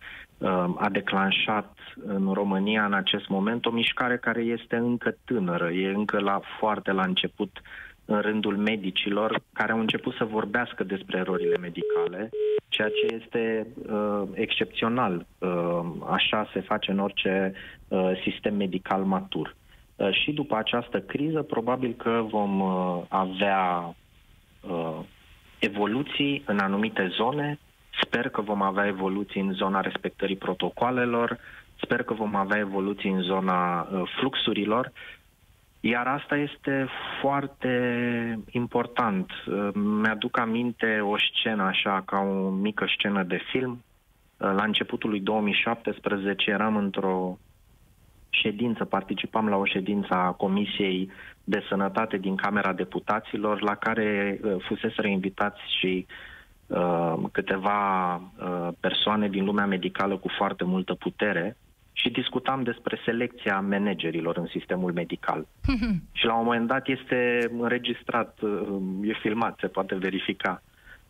a 0.76 0.88
declanșat 0.90 1.76
în 2.06 2.32
România 2.32 2.84
în 2.84 2.92
acest 2.92 3.28
moment 3.28 3.66
o 3.66 3.70
mișcare 3.70 4.16
care 4.16 4.40
este 4.40 4.76
încă 4.76 5.16
tânără, 5.24 5.70
e 5.70 5.88
încă 5.88 6.18
la 6.18 6.40
foarte 6.58 6.92
la 6.92 7.02
început 7.02 7.60
în 8.10 8.20
rândul 8.20 8.56
medicilor 8.56 9.42
care 9.52 9.72
au 9.72 9.80
început 9.80 10.14
să 10.14 10.24
vorbească 10.24 10.84
despre 10.84 11.18
erorile 11.18 11.56
medicale, 11.56 12.30
ceea 12.68 12.88
ce 12.88 13.14
este 13.14 13.66
uh, 13.90 14.22
excepțional. 14.32 15.26
Uh, 15.38 15.80
așa 16.10 16.48
se 16.52 16.60
face 16.60 16.90
în 16.90 16.98
orice 16.98 17.52
uh, 17.88 18.10
sistem 18.22 18.56
medical 18.56 19.02
matur. 19.04 19.56
Uh, 19.96 20.12
și 20.12 20.32
după 20.32 20.56
această 20.56 21.00
criză, 21.00 21.42
probabil 21.42 21.94
că 21.98 22.24
vom 22.28 22.60
uh, 22.60 23.02
avea 23.08 23.94
uh, 24.60 24.98
evoluții 25.58 26.42
în 26.46 26.58
anumite 26.58 27.08
zone. 27.16 27.58
Sper 28.02 28.28
că 28.28 28.40
vom 28.40 28.62
avea 28.62 28.86
evoluții 28.86 29.40
în 29.40 29.52
zona 29.52 29.80
respectării 29.80 30.36
protocoalelor, 30.36 31.38
sper 31.82 32.02
că 32.02 32.14
vom 32.14 32.34
avea 32.34 32.58
evoluții 32.58 33.10
în 33.10 33.22
zona 33.22 33.80
uh, 33.80 34.02
fluxurilor 34.18 34.92
iar 35.80 36.06
asta 36.06 36.36
este 36.36 36.86
foarte 37.20 37.72
important. 38.50 39.30
Mi-aduc 39.74 40.38
aminte 40.38 41.00
o 41.00 41.18
scenă 41.18 41.62
așa, 41.62 42.02
ca 42.06 42.18
o 42.18 42.48
mică 42.48 42.86
scenă 42.96 43.22
de 43.22 43.40
film. 43.50 43.82
La 44.36 44.64
începutul 44.64 45.10
lui 45.10 45.20
2017 45.20 46.50
eram 46.50 46.76
într-o 46.76 47.38
ședință, 48.30 48.84
participam 48.84 49.48
la 49.48 49.56
o 49.56 49.64
ședință 49.64 50.14
a 50.14 50.30
Comisiei 50.30 51.10
de 51.44 51.62
Sănătate 51.68 52.16
din 52.16 52.36
Camera 52.36 52.72
Deputaților, 52.72 53.62
la 53.62 53.74
care 53.74 54.40
uh, 54.42 54.56
fuseseră 54.58 55.06
invitați 55.06 55.60
și 55.78 56.06
uh, 56.66 57.14
câteva 57.32 58.14
uh, 58.14 58.68
persoane 58.80 59.28
din 59.28 59.44
lumea 59.44 59.66
medicală 59.66 60.16
cu 60.16 60.28
foarte 60.36 60.64
multă 60.64 60.94
putere 60.94 61.56
și 62.00 62.10
discutam 62.10 62.62
despre 62.62 63.00
selecția 63.04 63.60
managerilor 63.60 64.36
în 64.36 64.46
sistemul 64.46 64.92
medical. 64.92 65.46
și 66.18 66.24
la 66.24 66.34
un 66.34 66.44
moment 66.44 66.66
dat 66.66 66.88
este 66.88 67.50
înregistrat, 67.58 68.38
uh, 68.40 68.78
e 69.02 69.12
filmat, 69.12 69.58
se 69.60 69.66
poate 69.66 69.94
verifica. 69.94 70.62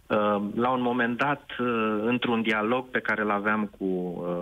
Uh, 0.07 0.43
la 0.55 0.71
un 0.71 0.83
moment 0.83 1.17
dat, 1.17 1.45
uh, 1.59 2.03
într-un 2.05 2.43
dialog 2.43 2.87
pe 2.89 3.01
care 3.01 3.23
îl 3.23 3.31
aveam 3.31 3.71
cu 3.79 3.85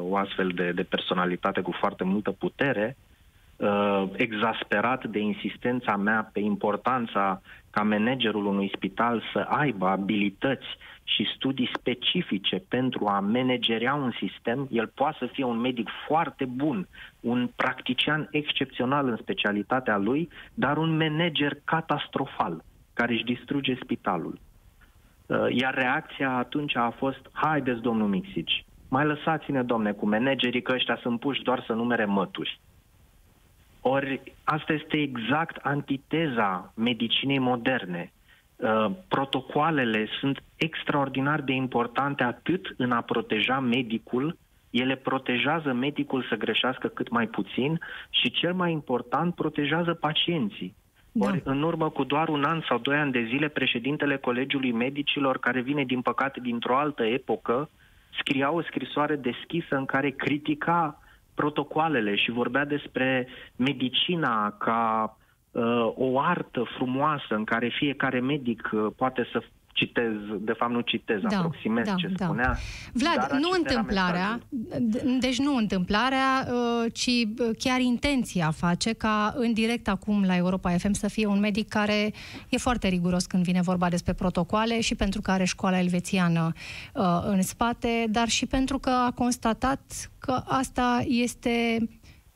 o 0.08 0.16
astfel 0.16 0.48
de, 0.48 0.72
de 0.74 0.82
personalitate 0.82 1.60
cu 1.60 1.72
foarte 1.72 2.04
multă 2.04 2.30
putere, 2.30 2.96
exasperat 4.12 5.06
de 5.06 5.18
insistența 5.18 5.96
mea 5.96 6.30
pe 6.32 6.40
importanța 6.40 7.40
ca 7.70 7.82
managerul 7.82 8.46
unui 8.46 8.70
spital 8.74 9.22
să 9.32 9.38
aibă 9.38 9.86
abilități 9.86 10.66
și 11.08 11.32
studii 11.34 11.70
specifice 11.74 12.62
pentru 12.68 13.06
a 13.06 13.20
manageria 13.20 13.94
un 13.94 14.12
sistem, 14.18 14.68
el 14.70 14.86
poate 14.86 15.16
să 15.18 15.26
fie 15.26 15.44
un 15.44 15.58
medic 15.58 15.88
foarte 16.06 16.44
bun, 16.44 16.88
un 17.20 17.50
practician 17.56 18.28
excepțional 18.30 19.08
în 19.08 19.16
specialitatea 19.16 19.96
lui, 19.96 20.28
dar 20.54 20.76
un 20.76 20.96
manager 20.96 21.56
catastrofal, 21.64 22.64
care 22.92 23.12
își 23.12 23.24
distruge 23.24 23.78
spitalul. 23.82 24.38
Uh, 25.26 25.46
iar 25.50 25.74
reacția 25.74 26.30
atunci 26.30 26.76
a 26.76 26.90
fost, 26.90 27.30
haideți 27.32 27.80
domnul 27.80 28.08
Mixici, 28.08 28.64
mai 28.88 29.04
lăsați-ne, 29.04 29.62
domne, 29.62 29.92
cu 29.92 30.08
managerii, 30.08 30.62
că 30.62 30.72
ăștia 30.72 30.98
sunt 31.02 31.20
puși 31.20 31.42
doar 31.42 31.64
să 31.66 31.72
numere 31.72 32.04
mături. 32.04 32.60
Ori 33.80 34.20
asta 34.44 34.72
este 34.72 34.96
exact 34.96 35.56
antiteza 35.56 36.72
medicinei 36.76 37.38
moderne. 37.38 38.12
Uh, 38.58 38.90
protocoalele 39.08 40.06
sunt 40.20 40.42
extraordinar 40.56 41.40
de 41.40 41.52
importante 41.52 42.22
atât 42.22 42.74
în 42.76 42.92
a 42.92 43.00
proteja 43.00 43.60
medicul, 43.60 44.36
ele 44.70 44.94
protejează 44.94 45.72
medicul 45.72 46.26
să 46.28 46.34
greșească 46.34 46.88
cât 46.88 47.08
mai 47.08 47.26
puțin 47.26 47.80
și, 48.10 48.30
cel 48.30 48.54
mai 48.54 48.72
important, 48.72 49.34
protejează 49.34 49.94
pacienții. 49.94 50.74
Da. 51.12 51.26
Ori, 51.26 51.40
în 51.44 51.62
urmă 51.62 51.90
cu 51.90 52.04
doar 52.04 52.28
un 52.28 52.44
an 52.44 52.62
sau 52.68 52.78
doi 52.78 52.96
ani 52.96 53.12
de 53.12 53.24
zile, 53.28 53.48
președintele 53.48 54.16
Colegiului 54.16 54.72
Medicilor, 54.72 55.38
care 55.38 55.60
vine, 55.60 55.84
din 55.84 56.00
păcate, 56.00 56.40
dintr-o 56.40 56.76
altă 56.76 57.04
epocă, 57.04 57.70
scria 58.18 58.50
o 58.52 58.62
scrisoare 58.62 59.16
deschisă 59.16 59.76
în 59.76 59.84
care 59.84 60.10
critica 60.10 61.02
protocoalele 61.34 62.16
și 62.16 62.30
vorbea 62.30 62.64
despre 62.64 63.28
medicina 63.56 64.50
ca 64.50 65.16
uh, 65.16 65.17
o 65.94 66.20
artă 66.20 66.64
frumoasă 66.76 67.34
în 67.34 67.44
care 67.44 67.68
fiecare 67.78 68.20
medic 68.20 68.70
uh, 68.72 68.86
poate 68.96 69.28
să 69.32 69.42
citez, 69.78 70.12
de 70.40 70.52
fapt 70.52 70.72
nu 70.72 70.80
citez, 70.80 71.20
da, 71.20 71.36
aproximez 71.36 71.86
da, 71.86 71.94
ce 71.94 72.08
da. 72.16 72.24
spunea. 72.24 72.56
Vlad, 72.92 73.30
nu 73.30 73.48
întâmplarea, 73.56 74.40
deci 75.20 75.38
nu 75.38 75.56
întâmplarea, 75.56 76.46
uh, 76.46 76.92
ci 76.92 77.06
uh, 77.06 77.48
chiar 77.58 77.80
intenția 77.80 78.50
face 78.50 78.92
ca 78.92 79.34
în 79.36 79.52
direct 79.52 79.88
acum 79.88 80.24
la 80.24 80.36
Europa 80.36 80.70
FM 80.70 80.92
să 80.92 81.08
fie 81.08 81.26
un 81.26 81.38
medic 81.38 81.68
care 81.68 82.12
e 82.48 82.56
foarte 82.56 82.88
riguros 82.88 83.26
când 83.26 83.42
vine 83.42 83.60
vorba 83.60 83.88
despre 83.88 84.12
protocoale 84.12 84.80
și 84.80 84.94
pentru 84.94 85.20
că 85.20 85.30
are 85.30 85.44
școala 85.44 85.78
elvețiană 85.78 86.52
uh, 86.94 87.04
în 87.22 87.42
spate, 87.42 88.06
dar 88.10 88.28
și 88.28 88.46
pentru 88.46 88.78
că 88.78 88.90
a 88.90 89.10
constatat 89.14 90.10
că 90.18 90.42
asta 90.46 91.04
este 91.06 91.88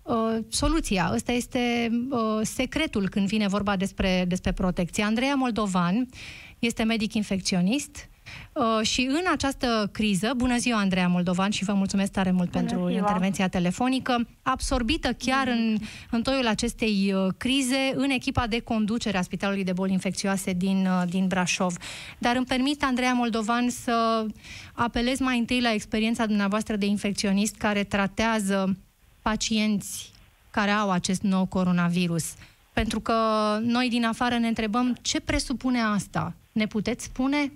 Uh, 0.03 0.39
soluția. 0.49 1.11
Ăsta 1.15 1.33
este 1.33 1.91
uh, 2.11 2.19
secretul 2.43 3.09
când 3.09 3.27
vine 3.27 3.49
vorba 3.49 3.77
despre, 3.77 4.25
despre 4.29 4.53
protecție. 4.53 5.05
Andreea 5.05 5.35
Moldovan 5.35 6.09
este 6.59 6.83
medic 6.83 7.15
infecționist 7.15 8.09
uh, 8.53 8.87
și 8.87 9.07
în 9.11 9.25
această 9.33 9.89
criză, 9.93 10.33
bună 10.37 10.57
ziua 10.57 10.79
Andreea 10.79 11.09
Moldovan 11.09 11.51
și 11.51 11.65
vă 11.65 11.73
mulțumesc 11.73 12.13
tare 12.13 12.31
mult 12.31 12.51
bună 12.51 12.65
pentru 12.65 12.79
ziua. 12.79 12.99
intervenția 12.99 13.49
telefonică, 13.49 14.29
absorbită 14.43 15.13
chiar 15.13 15.47
în, 15.49 15.77
în 16.11 16.23
toiul 16.23 16.47
acestei 16.47 17.13
uh, 17.15 17.33
crize 17.37 17.93
în 17.95 18.11
echipa 18.11 18.47
de 18.47 18.61
conducere 18.61 19.19
a 19.19 19.23
Spitalului 19.23 19.65
de 19.65 19.73
Boli 19.73 19.93
Infecțioase 19.93 20.53
din, 20.53 20.87
uh, 20.87 21.09
din 21.09 21.27
Brașov. 21.27 21.77
Dar 22.19 22.37
îmi 22.37 22.47
permit, 22.47 22.83
Andreea 22.83 23.13
Moldovan, 23.13 23.71
să 23.71 24.27
apelez 24.73 25.19
mai 25.19 25.39
întâi 25.39 25.61
la 25.61 25.73
experiența 25.73 26.27
dumneavoastră 26.27 26.77
de 26.77 26.87
infecționist 26.87 27.55
care 27.55 27.85
tratează 27.85 28.77
pacienți 29.23 30.13
care 30.51 30.71
au 30.71 30.91
acest 30.91 31.23
nou 31.23 31.47
coronavirus. 31.47 32.35
Pentru 32.73 33.01
că 33.01 33.15
noi 33.63 33.89
din 33.89 34.05
afară 34.05 34.39
ne 34.39 34.47
întrebăm 34.47 34.97
ce 35.03 35.21
presupune 35.21 35.81
asta. 35.81 36.35
Ne 36.53 36.67
puteți 36.67 37.05
spune 37.05 37.53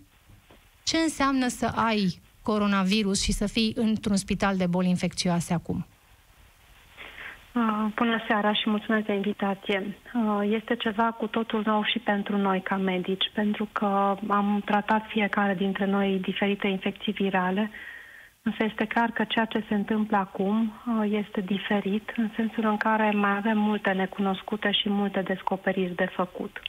ce 0.82 0.96
înseamnă 0.96 1.48
să 1.48 1.66
ai 1.66 2.20
coronavirus 2.42 3.22
și 3.22 3.32
să 3.32 3.46
fii 3.46 3.72
într-un 3.76 4.16
spital 4.16 4.56
de 4.56 4.66
boli 4.66 4.88
infecțioase 4.88 5.54
acum? 5.54 5.86
Ah, 7.52 7.86
bună 7.94 8.22
seara 8.26 8.52
și 8.52 8.70
mulțumesc 8.70 9.06
de 9.06 9.12
invitație. 9.12 9.96
Ah, 10.12 10.48
este 10.50 10.76
ceva 10.76 11.02
cu 11.02 11.26
totul 11.26 11.62
nou 11.66 11.84
și 11.84 11.98
pentru 11.98 12.36
noi 12.36 12.60
ca 12.60 12.76
medici, 12.76 13.30
pentru 13.34 13.68
că 13.72 14.16
am 14.28 14.62
tratat 14.64 15.06
fiecare 15.08 15.54
dintre 15.54 15.86
noi 15.86 16.18
diferite 16.22 16.66
infecții 16.66 17.12
virale, 17.12 17.70
însă 18.46 18.64
este 18.64 18.84
clar 18.84 19.10
că 19.10 19.24
ceea 19.24 19.44
ce 19.44 19.64
se 19.68 19.74
întâmplă 19.74 20.16
acum 20.16 20.72
ah, 20.86 21.10
este 21.10 21.40
diferit, 21.40 22.12
în 22.16 22.28
sensul 22.36 22.64
în 22.64 22.76
care 22.76 23.10
mai 23.10 23.36
avem 23.36 23.58
multe 23.58 23.90
necunoscute 23.90 24.70
și 24.70 24.88
multe 24.88 25.20
descoperiri 25.20 25.94
de 25.94 26.04
făcut. 26.12 26.60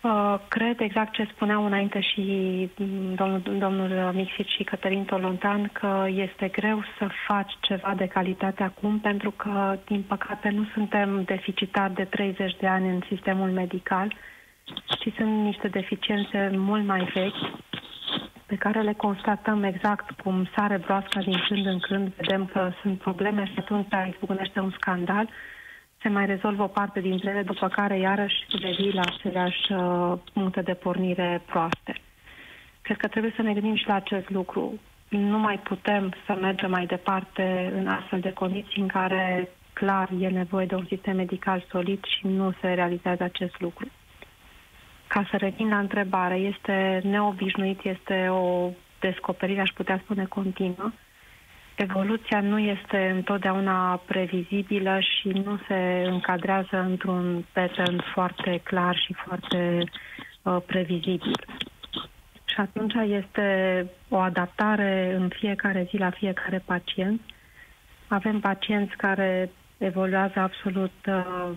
Uh, 0.00 0.34
cred 0.48 0.80
exact 0.80 1.12
ce 1.12 1.24
spuneau 1.34 1.64
înainte 1.66 2.00
și 2.00 2.22
domnul, 3.14 3.42
domnul 3.58 4.12
Mixit 4.14 4.46
și 4.46 4.62
Cătălin 4.64 5.04
Tolontan 5.04 5.70
că 5.72 6.06
este 6.08 6.48
greu 6.48 6.82
să 6.98 7.08
faci 7.26 7.52
ceva 7.60 7.94
de 7.96 8.06
calitate 8.06 8.62
acum 8.62 8.98
pentru 8.98 9.30
că, 9.30 9.78
din 9.86 10.02
păcate, 10.02 10.48
nu 10.48 10.64
suntem 10.74 11.22
deficitari 11.24 11.94
de 11.94 12.04
30 12.04 12.56
de 12.60 12.66
ani 12.66 12.88
în 12.88 13.00
sistemul 13.08 13.50
medical, 13.50 14.14
ci 14.98 15.12
sunt 15.16 15.42
niște 15.44 15.68
deficiențe 15.68 16.50
mult 16.56 16.84
mai 16.86 17.10
vechi 17.14 17.60
pe 18.52 18.58
care 18.58 18.80
le 18.80 18.92
constatăm 18.92 19.62
exact 19.62 20.10
cum 20.10 20.48
sare 20.56 20.76
broasca 20.76 21.20
din 21.20 21.38
când 21.48 21.66
în 21.66 21.78
când, 21.78 22.12
vedem 22.14 22.46
că 22.46 22.70
sunt 22.82 22.98
probleme 22.98 23.44
și 23.44 23.58
atunci 23.58 23.86
izbucnește 24.08 24.60
un 24.60 24.70
scandal 24.70 25.28
se 26.02 26.08
mai 26.08 26.26
rezolvă 26.26 26.62
o 26.62 26.66
parte 26.66 27.00
dintre 27.00 27.30
ele, 27.30 27.42
după 27.42 27.68
care 27.68 27.98
iarăși 27.98 28.44
revii 28.62 28.92
la 28.92 29.00
aceleași 29.00 29.72
uh, 29.72 30.18
puncte 30.32 30.60
de 30.60 30.72
pornire 30.74 31.42
proaste. 31.46 31.94
Cred 32.82 32.96
că 32.96 33.08
trebuie 33.08 33.32
să 33.36 33.42
ne 33.42 33.52
gândim 33.52 33.76
și 33.76 33.86
la 33.86 33.94
acest 33.94 34.30
lucru. 34.30 34.80
Nu 35.08 35.38
mai 35.38 35.58
putem 35.58 36.12
să 36.26 36.36
mergem 36.40 36.70
mai 36.70 36.86
departe 36.86 37.72
în 37.74 37.86
astfel 37.88 38.20
de 38.20 38.32
condiții 38.32 38.80
în 38.82 38.88
care 38.88 39.48
clar 39.72 40.08
e 40.18 40.28
nevoie 40.28 40.66
de 40.66 40.74
un 40.74 40.86
sistem 40.88 41.16
medical 41.16 41.64
solid 41.70 42.04
și 42.04 42.26
nu 42.26 42.52
se 42.60 42.68
realizează 42.72 43.22
acest 43.22 43.60
lucru. 43.60 43.86
Ca 45.14 45.26
să 45.30 45.36
revin 45.36 45.68
la 45.68 45.78
întrebare, 45.78 46.34
este 46.34 47.00
neobișnuit, 47.04 47.80
este 47.84 48.28
o 48.28 48.70
descoperire, 49.00 49.60
aș 49.60 49.70
putea 49.70 50.00
spune, 50.04 50.24
continuă 50.24 50.92
Evoluția 51.76 52.40
nu 52.40 52.58
este 52.58 53.10
întotdeauna 53.14 53.96
previzibilă 54.06 54.98
și 55.00 55.28
nu 55.28 55.58
se 55.68 56.02
încadrează 56.06 56.76
într-un 56.88 57.44
pattern 57.52 58.00
foarte 58.12 58.60
clar 58.64 58.96
și 58.96 59.12
foarte 59.12 59.84
uh, 60.42 60.56
previzibil. 60.66 61.32
Și 62.44 62.56
atunci 62.56 62.94
este 62.94 63.86
o 64.08 64.16
adaptare 64.16 65.14
în 65.18 65.28
fiecare 65.28 65.86
zi 65.90 65.96
la 65.96 66.10
fiecare 66.10 66.62
pacient. 66.64 67.20
Avem 68.08 68.40
pacienți 68.40 68.96
care 68.96 69.50
evoluează 69.78 70.38
absolut 70.38 70.92
uh, 71.06 71.50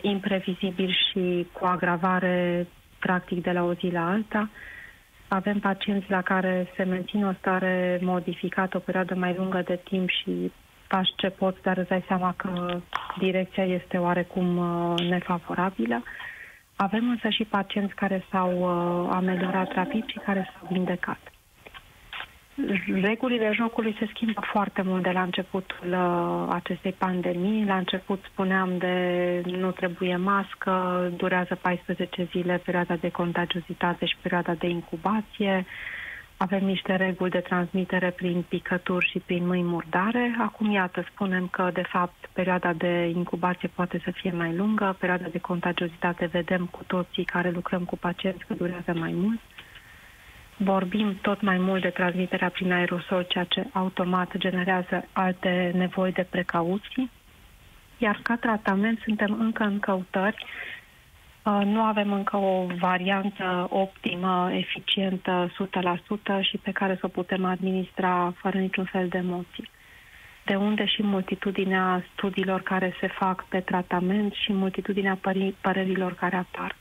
imprevizibil 0.00 0.94
și 1.10 1.46
cu 1.52 1.64
agravare 1.64 2.66
practic 2.98 3.42
de 3.42 3.50
la 3.52 3.62
o 3.62 3.72
zi 3.74 3.86
la 3.92 4.08
alta. 4.10 4.50
Avem 5.28 5.58
pacienți 5.58 6.10
la 6.10 6.22
care 6.22 6.66
se 6.76 6.82
menține 6.82 7.26
o 7.26 7.32
stare 7.32 7.98
modificată 8.02 8.76
o 8.76 8.80
perioadă 8.80 9.14
mai 9.14 9.34
lungă 9.36 9.62
de 9.66 9.80
timp 9.84 10.08
și 10.08 10.52
faci 10.86 11.08
ce 11.16 11.28
poți, 11.30 11.62
dar 11.62 11.76
îți 11.76 11.88
dai 11.88 12.04
seama 12.06 12.34
că 12.36 12.80
direcția 13.18 13.64
este 13.64 13.96
oarecum 13.98 14.56
uh, 14.56 14.98
nefavorabilă. 15.08 16.02
Avem 16.76 17.08
însă 17.08 17.28
și 17.28 17.44
pacienți 17.44 17.94
care 17.94 18.24
s-au 18.30 18.52
uh, 18.60 19.08
ameliorat 19.12 19.72
rapid 19.72 20.06
și 20.06 20.18
care 20.18 20.50
s-au 20.52 20.68
vindecat. 20.70 21.33
Regulile 23.02 23.50
jocului 23.52 23.96
se 23.98 24.06
schimbă 24.14 24.40
foarte 24.52 24.82
mult 24.82 25.02
de 25.02 25.10
la 25.10 25.22
începutul 25.22 25.88
uh, 25.92 26.46
acestei 26.54 26.92
pandemii. 26.92 27.64
La 27.64 27.76
început 27.76 28.24
spuneam 28.30 28.78
de 28.78 29.42
nu 29.46 29.70
trebuie 29.70 30.16
mască, 30.16 30.72
durează 31.16 31.54
14 31.54 32.28
zile 32.30 32.60
perioada 32.64 32.96
de 32.96 33.08
contagiozitate 33.10 34.06
și 34.06 34.16
perioada 34.22 34.54
de 34.54 34.68
incubație. 34.68 35.66
Avem 36.36 36.64
niște 36.64 36.96
reguli 36.96 37.30
de 37.30 37.38
transmitere 37.38 38.10
prin 38.10 38.44
picături 38.48 39.08
și 39.10 39.18
prin 39.18 39.46
mâini 39.46 39.68
murdare. 39.68 40.36
Acum, 40.38 40.70
iată, 40.70 41.04
spunem 41.10 41.46
că, 41.46 41.70
de 41.72 41.82
fapt, 41.88 42.28
perioada 42.32 42.72
de 42.72 43.12
incubație 43.14 43.70
poate 43.74 44.00
să 44.04 44.10
fie 44.10 44.32
mai 44.32 44.54
lungă, 44.54 44.96
perioada 44.98 45.26
de 45.32 45.38
contagiozitate 45.38 46.26
vedem 46.26 46.66
cu 46.66 46.84
toții 46.86 47.24
care 47.24 47.50
lucrăm 47.50 47.84
cu 47.84 47.96
pacienți 47.96 48.44
că 48.46 48.54
durează 48.54 48.92
mai 48.94 49.12
mult. 49.12 49.40
Vorbim 50.56 51.18
tot 51.22 51.40
mai 51.40 51.58
mult 51.58 51.82
de 51.82 51.88
transmiterea 51.88 52.48
prin 52.48 52.72
aerosol, 52.72 53.22
ceea 53.28 53.44
ce 53.44 53.66
automat 53.72 54.36
generează 54.36 55.08
alte 55.12 55.70
nevoi 55.74 56.12
de 56.12 56.26
precauții. 56.30 57.10
Iar 57.98 58.18
ca 58.22 58.36
tratament 58.36 58.98
suntem 59.04 59.36
încă 59.40 59.62
în 59.64 59.78
căutări. 59.78 60.44
Uh, 61.44 61.60
nu 61.64 61.80
avem 61.82 62.12
încă 62.12 62.36
o 62.36 62.66
variantă 62.78 63.66
optimă, 63.70 64.50
eficientă, 64.52 65.52
100% 66.40 66.40
și 66.40 66.56
pe 66.56 66.70
care 66.70 66.94
să 66.94 67.06
o 67.06 67.08
putem 67.08 67.44
administra 67.44 68.32
fără 68.36 68.58
niciun 68.58 68.84
fel 68.84 69.08
de 69.08 69.18
emoții. 69.18 69.70
De 70.44 70.54
unde 70.54 70.84
și 70.84 71.02
multitudinea 71.02 72.04
studiilor 72.12 72.60
care 72.62 72.94
se 73.00 73.06
fac 73.06 73.44
pe 73.48 73.60
tratament 73.60 74.32
și 74.32 74.52
multitudinea 74.52 75.18
părerilor 75.60 76.14
care 76.14 76.36
apar. 76.36 76.76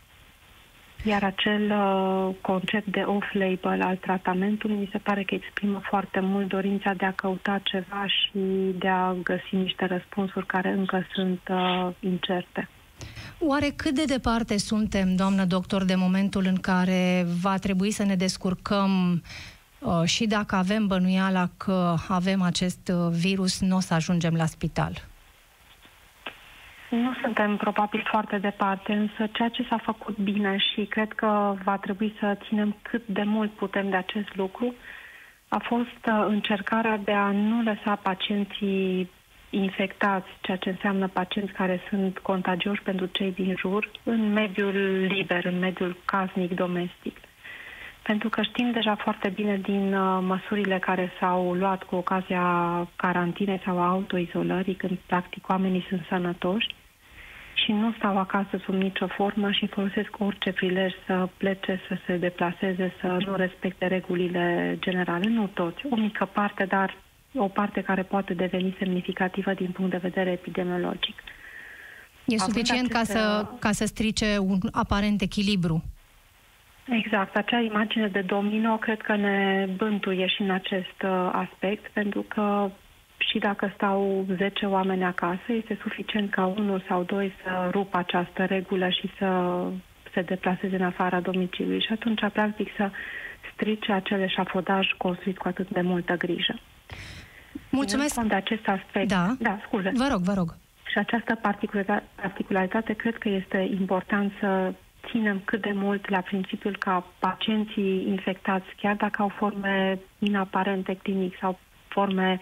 Iar 1.05 1.23
acel 1.23 1.71
uh, 1.71 2.35
concept 2.41 2.87
de 2.87 2.99
off-label 2.99 3.81
al 3.81 3.95
tratamentului 3.95 4.75
mi 4.75 4.89
se 4.91 4.97
pare 4.97 5.23
că 5.23 5.35
exprimă 5.35 5.81
foarte 5.89 6.19
mult 6.19 6.47
dorința 6.47 6.93
de 6.93 7.05
a 7.05 7.11
căuta 7.11 7.59
ceva 7.63 8.05
și 8.07 8.39
de 8.79 8.87
a 8.87 9.15
găsi 9.23 9.55
niște 9.55 9.85
răspunsuri 9.85 10.45
care 10.45 10.69
încă 10.69 11.05
sunt 11.13 11.39
uh, 11.49 11.89
incerte. 11.99 12.69
Oare 13.39 13.73
cât 13.75 13.95
de 13.95 14.03
departe 14.03 14.57
suntem, 14.57 15.15
doamnă 15.15 15.45
doctor, 15.45 15.83
de 15.83 15.95
momentul 15.95 16.45
în 16.45 16.55
care 16.55 17.25
va 17.41 17.57
trebui 17.57 17.91
să 17.91 18.03
ne 18.03 18.15
descurcăm 18.15 19.21
uh, 19.79 20.03
și 20.03 20.25
dacă 20.25 20.55
avem 20.55 20.87
bănuiala 20.87 21.49
că 21.57 21.95
avem 22.07 22.41
acest 22.41 22.91
uh, 22.93 23.11
virus, 23.11 23.61
nu 23.61 23.75
o 23.75 23.79
să 23.79 23.93
ajungem 23.93 24.33
la 24.33 24.45
spital? 24.45 25.12
Nu 27.01 27.13
suntem 27.21 27.55
probabil 27.57 28.03
foarte 28.09 28.37
departe, 28.37 28.93
însă 28.93 29.27
ceea 29.31 29.49
ce 29.49 29.63
s-a 29.69 29.77
făcut 29.77 30.17
bine 30.17 30.57
și 30.57 30.85
cred 30.85 31.11
că 31.13 31.55
va 31.63 31.77
trebui 31.77 32.15
să 32.19 32.37
ținem 32.47 32.75
cât 32.81 33.07
de 33.07 33.23
mult 33.23 33.51
putem 33.51 33.89
de 33.89 33.95
acest 33.95 34.35
lucru, 34.35 34.75
a 35.47 35.57
fost 35.57 36.05
uh, 36.07 36.25
încercarea 36.27 36.97
de 36.97 37.11
a 37.11 37.31
nu 37.31 37.61
lăsa 37.63 37.95
pacienții 37.95 39.09
infectați, 39.49 40.27
ceea 40.41 40.57
ce 40.57 40.69
înseamnă 40.69 41.07
pacienți 41.07 41.51
care 41.53 41.81
sunt 41.89 42.19
contagioși 42.19 42.81
pentru 42.81 43.05
cei 43.05 43.31
din 43.31 43.55
jur, 43.57 43.89
în 44.03 44.33
mediul 44.33 45.05
liber, 45.07 45.45
în 45.45 45.59
mediul 45.59 45.97
casnic, 46.05 46.53
domestic. 46.55 47.17
Pentru 48.03 48.29
că 48.29 48.41
știm 48.41 48.71
deja 48.71 48.95
foarte 48.95 49.29
bine 49.29 49.57
din 49.57 49.93
uh, 49.93 50.19
măsurile 50.21 50.79
care 50.79 51.11
s-au 51.19 51.53
luat 51.53 51.83
cu 51.83 51.95
ocazia 51.95 52.87
carantinei 52.95 53.61
sau 53.65 53.81
autoizolării, 53.81 54.75
când 54.75 54.97
practic 55.05 55.47
oamenii 55.49 55.85
sunt 55.89 56.05
sănătoși, 56.09 56.67
și 57.53 57.71
nu 57.71 57.93
stau 57.97 58.17
acasă 58.17 58.57
sub 58.63 58.73
nicio 58.73 59.07
formă 59.07 59.51
și 59.51 59.67
folosesc 59.67 60.09
orice 60.19 60.51
prilej 60.51 60.93
să 61.05 61.29
plece, 61.37 61.79
să 61.87 61.97
se 62.05 62.17
deplaseze, 62.17 62.93
să 63.01 63.17
nu 63.25 63.35
respecte 63.35 63.87
regulile 63.87 64.77
generale. 64.79 65.29
Nu 65.29 65.47
toți, 65.47 65.85
o 65.89 65.95
mică 65.95 66.25
parte, 66.25 66.65
dar 66.65 66.97
o 67.35 67.47
parte 67.47 67.81
care 67.81 68.03
poate 68.03 68.33
deveni 68.33 68.75
semnificativă 68.77 69.53
din 69.53 69.71
punct 69.71 69.91
de 69.91 69.97
vedere 69.97 70.31
epidemiologic. 70.31 71.23
E 72.25 72.37
suficient 72.37 72.95
aceste... 72.95 73.13
ca, 73.13 73.19
să, 73.19 73.45
ca 73.59 73.71
să 73.71 73.85
strice 73.85 74.37
un 74.37 74.57
aparent 74.71 75.21
echilibru. 75.21 75.83
Exact. 76.89 77.35
Acea 77.35 77.59
imagine 77.59 78.07
de 78.07 78.21
domino 78.21 78.77
cred 78.77 79.01
că 79.01 79.15
ne 79.15 79.67
bântuie 79.77 80.27
și 80.27 80.41
în 80.41 80.49
acest 80.51 81.01
uh, 81.03 81.29
aspect, 81.31 81.91
pentru 81.91 82.21
că 82.21 82.69
și 83.29 83.37
dacă 83.39 83.71
stau 83.75 84.25
10 84.37 84.65
oameni 84.65 85.03
acasă, 85.03 85.47
este 85.47 85.77
suficient 85.81 86.31
ca 86.31 86.45
unul 86.45 86.83
sau 86.87 87.03
doi 87.03 87.33
să 87.43 87.69
rupă 87.71 87.97
această 87.97 88.45
regulă 88.45 88.89
și 88.89 89.11
să 89.17 89.61
se 90.13 90.21
deplaseze 90.21 90.75
în 90.75 90.83
afara 90.83 91.19
domiciliului 91.19 91.81
și 91.81 91.91
atunci, 91.91 92.21
practic, 92.33 92.69
să 92.75 92.89
strice 93.53 93.91
acel 93.91 94.21
eșafodaj 94.21 94.87
construit 94.97 95.37
cu 95.37 95.47
atât 95.47 95.69
de 95.69 95.81
multă 95.81 96.13
grijă. 96.17 96.59
Mulțumesc! 97.69 98.21
de 98.21 98.35
acest 98.35 98.67
aspect... 98.67 99.07
Da, 99.07 99.35
da 99.39 99.59
scuze. 99.65 99.91
Vă 99.93 100.07
rog, 100.11 100.21
vă 100.21 100.33
rog. 100.33 100.55
Și 100.91 100.97
această 100.97 101.39
particularitate 102.21 102.93
cred 102.93 103.17
că 103.17 103.29
este 103.29 103.67
important 103.79 104.31
să 104.39 104.73
ținem 105.09 105.41
cât 105.45 105.61
de 105.61 105.71
mult 105.73 106.09
la 106.09 106.19
principiul 106.19 106.77
ca 106.77 107.05
pacienții 107.19 108.07
infectați, 108.07 108.65
chiar 108.77 108.95
dacă 108.95 109.21
au 109.21 109.27
forme 109.27 109.99
inaparente 110.19 110.97
clinic 111.03 111.37
sau 111.39 111.59
forme 111.87 112.39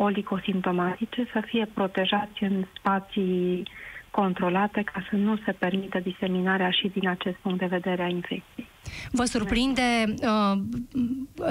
oligosimptomatice 0.00 1.28
să 1.32 1.42
fie 1.46 1.68
protejați 1.74 2.42
în 2.42 2.64
spații 2.78 3.62
controlate 4.10 4.82
ca 4.82 5.06
să 5.10 5.16
nu 5.16 5.36
se 5.44 5.52
permită 5.52 5.98
diseminarea 5.98 6.70
și 6.70 6.88
din 6.88 7.08
acest 7.08 7.36
punct 7.36 7.58
de 7.58 7.66
vedere 7.66 8.02
a 8.02 8.08
infecției. 8.08 8.68
Vă 9.12 9.24
surprinde 9.24 10.04
uh, 10.22 10.58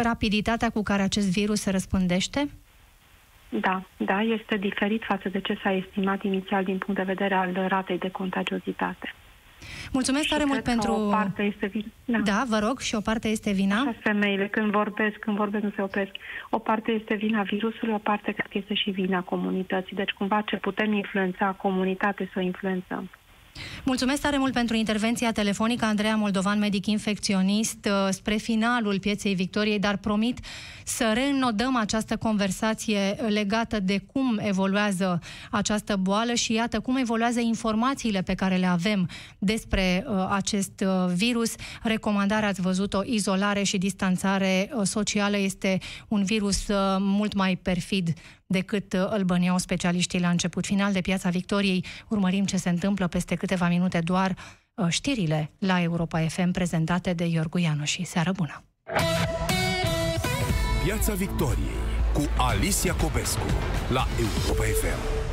rapiditatea 0.04 0.70
cu 0.70 0.84
care 0.84 1.02
acest 1.02 1.32
virus 1.32 1.62
se 1.62 1.72
răspândește? 1.72 2.50
Da, 3.50 3.84
da, 3.98 4.22
este 4.22 4.58
diferit 4.58 5.04
față 5.04 5.30
de 5.30 5.40
ce 5.40 5.60
s-a 5.64 5.72
estimat 5.72 6.24
inițial 6.24 6.64
din 6.64 6.78
punct 6.78 7.00
de 7.00 7.12
vedere 7.14 7.34
al 7.34 7.66
ratei 7.68 7.98
de 7.98 8.10
contagiozitate. 8.10 9.14
Mulțumesc 9.92 10.28
tare 10.28 10.44
mult 10.46 10.64
pentru... 10.64 10.92
o 10.92 11.10
parte 11.10 11.44
este 11.44 11.66
vina. 11.66 11.86
Da. 12.06 12.20
da, 12.20 12.44
vă 12.50 12.60
rog, 12.60 12.80
și 12.80 12.96
o 12.96 13.00
parte 13.00 13.28
este 13.28 13.52
vina? 13.52 13.80
Așa 13.80 13.96
femeile, 14.04 14.48
când 14.48 14.72
vorbesc, 14.72 15.16
când 15.16 15.38
vorbesc 15.38 15.64
nu 15.64 15.72
se 15.76 15.82
opresc. 15.82 16.12
O 16.50 16.60
parte 16.60 16.92
este 16.92 17.14
vina 17.14 17.42
virusului, 17.42 17.94
o 17.94 17.98
parte 17.98 18.32
cred 18.32 18.48
că 18.50 18.58
este 18.58 18.74
și 18.74 18.90
vina 18.90 19.22
comunității. 19.22 19.96
Deci 19.96 20.12
cumva 20.12 20.42
ce 20.42 20.56
putem 20.56 20.94
influența 20.94 21.46
comunitate 21.46 22.30
să 22.34 22.40
o 22.40 22.42
influențăm. 22.42 23.10
Mulțumesc 23.84 24.22
tare 24.22 24.38
mult 24.38 24.54
pentru 24.54 24.76
intervenția 24.76 25.32
telefonică, 25.32 25.86
Andreea 25.86 26.16
Moldovan, 26.16 26.60
medic 26.60 26.86
infecționist, 26.86 27.86
uh, 27.86 28.08
spre 28.10 28.36
finalul 28.36 29.00
pieței 29.00 29.34
Victoriei, 29.34 29.80
dar 29.80 29.98
promit 29.98 30.40
să 30.84 31.12
reînnodăm 31.14 31.76
această 31.76 32.18
conversație 32.18 33.16
legată 33.28 33.80
de 33.80 34.04
cum 34.14 34.40
evoluează 34.42 35.20
această 35.52 35.96
boală 35.96 36.34
și 36.34 36.54
iată 36.54 36.80
cum 36.80 36.96
evoluează 36.96 37.40
informațiile 37.40 38.22
pe 38.22 38.34
care 38.34 38.56
le 38.56 38.66
avem 38.66 39.10
despre 39.40 40.06
uh, 40.08 40.28
acest 40.30 40.84
uh, 40.86 41.14
virus. 41.14 41.56
Recomandarea, 41.84 42.48
ați 42.48 42.62
văzut-o, 42.62 43.02
izolare 43.04 43.64
și 43.64 43.78
distanțare 43.78 44.70
uh, 44.74 44.82
socială 44.84 45.38
este 45.38 45.78
un 46.08 46.24
virus 46.24 46.68
uh, 46.68 46.76
mult 47.00 47.34
mai 47.34 47.56
perfid 47.56 48.14
decât 48.48 48.94
uh, 48.94 49.08
îl 49.10 49.24
băneau 49.24 49.58
specialiștii 49.58 50.20
la 50.20 50.30
început. 50.30 50.66
Final 50.66 50.92
de 50.94 51.02
Piața 51.02 51.30
Victoriei, 51.30 51.86
urmărim 52.08 52.46
ce 52.46 52.58
se 52.58 52.70
întâmplă 52.70 53.08
peste 53.08 53.36
câteva 53.36 53.68
minute 53.68 54.00
doar 54.00 54.36
uh, 54.74 54.88
știrile 54.90 55.52
la 55.60 55.82
Europa 55.82 56.20
FM 56.20 56.52
prezentate 56.52 57.14
de 57.14 57.26
Iorgu 57.26 57.60
și 57.84 58.04
Seară 58.04 58.32
bună! 58.32 58.64
Piața 60.84 61.14
Victoriei 61.14 61.86
cu 62.14 62.22
Alicia 62.38 62.94
Cobescu 62.94 63.46
la 63.90 64.08
Europa 64.20 64.64
FM. 64.64 65.27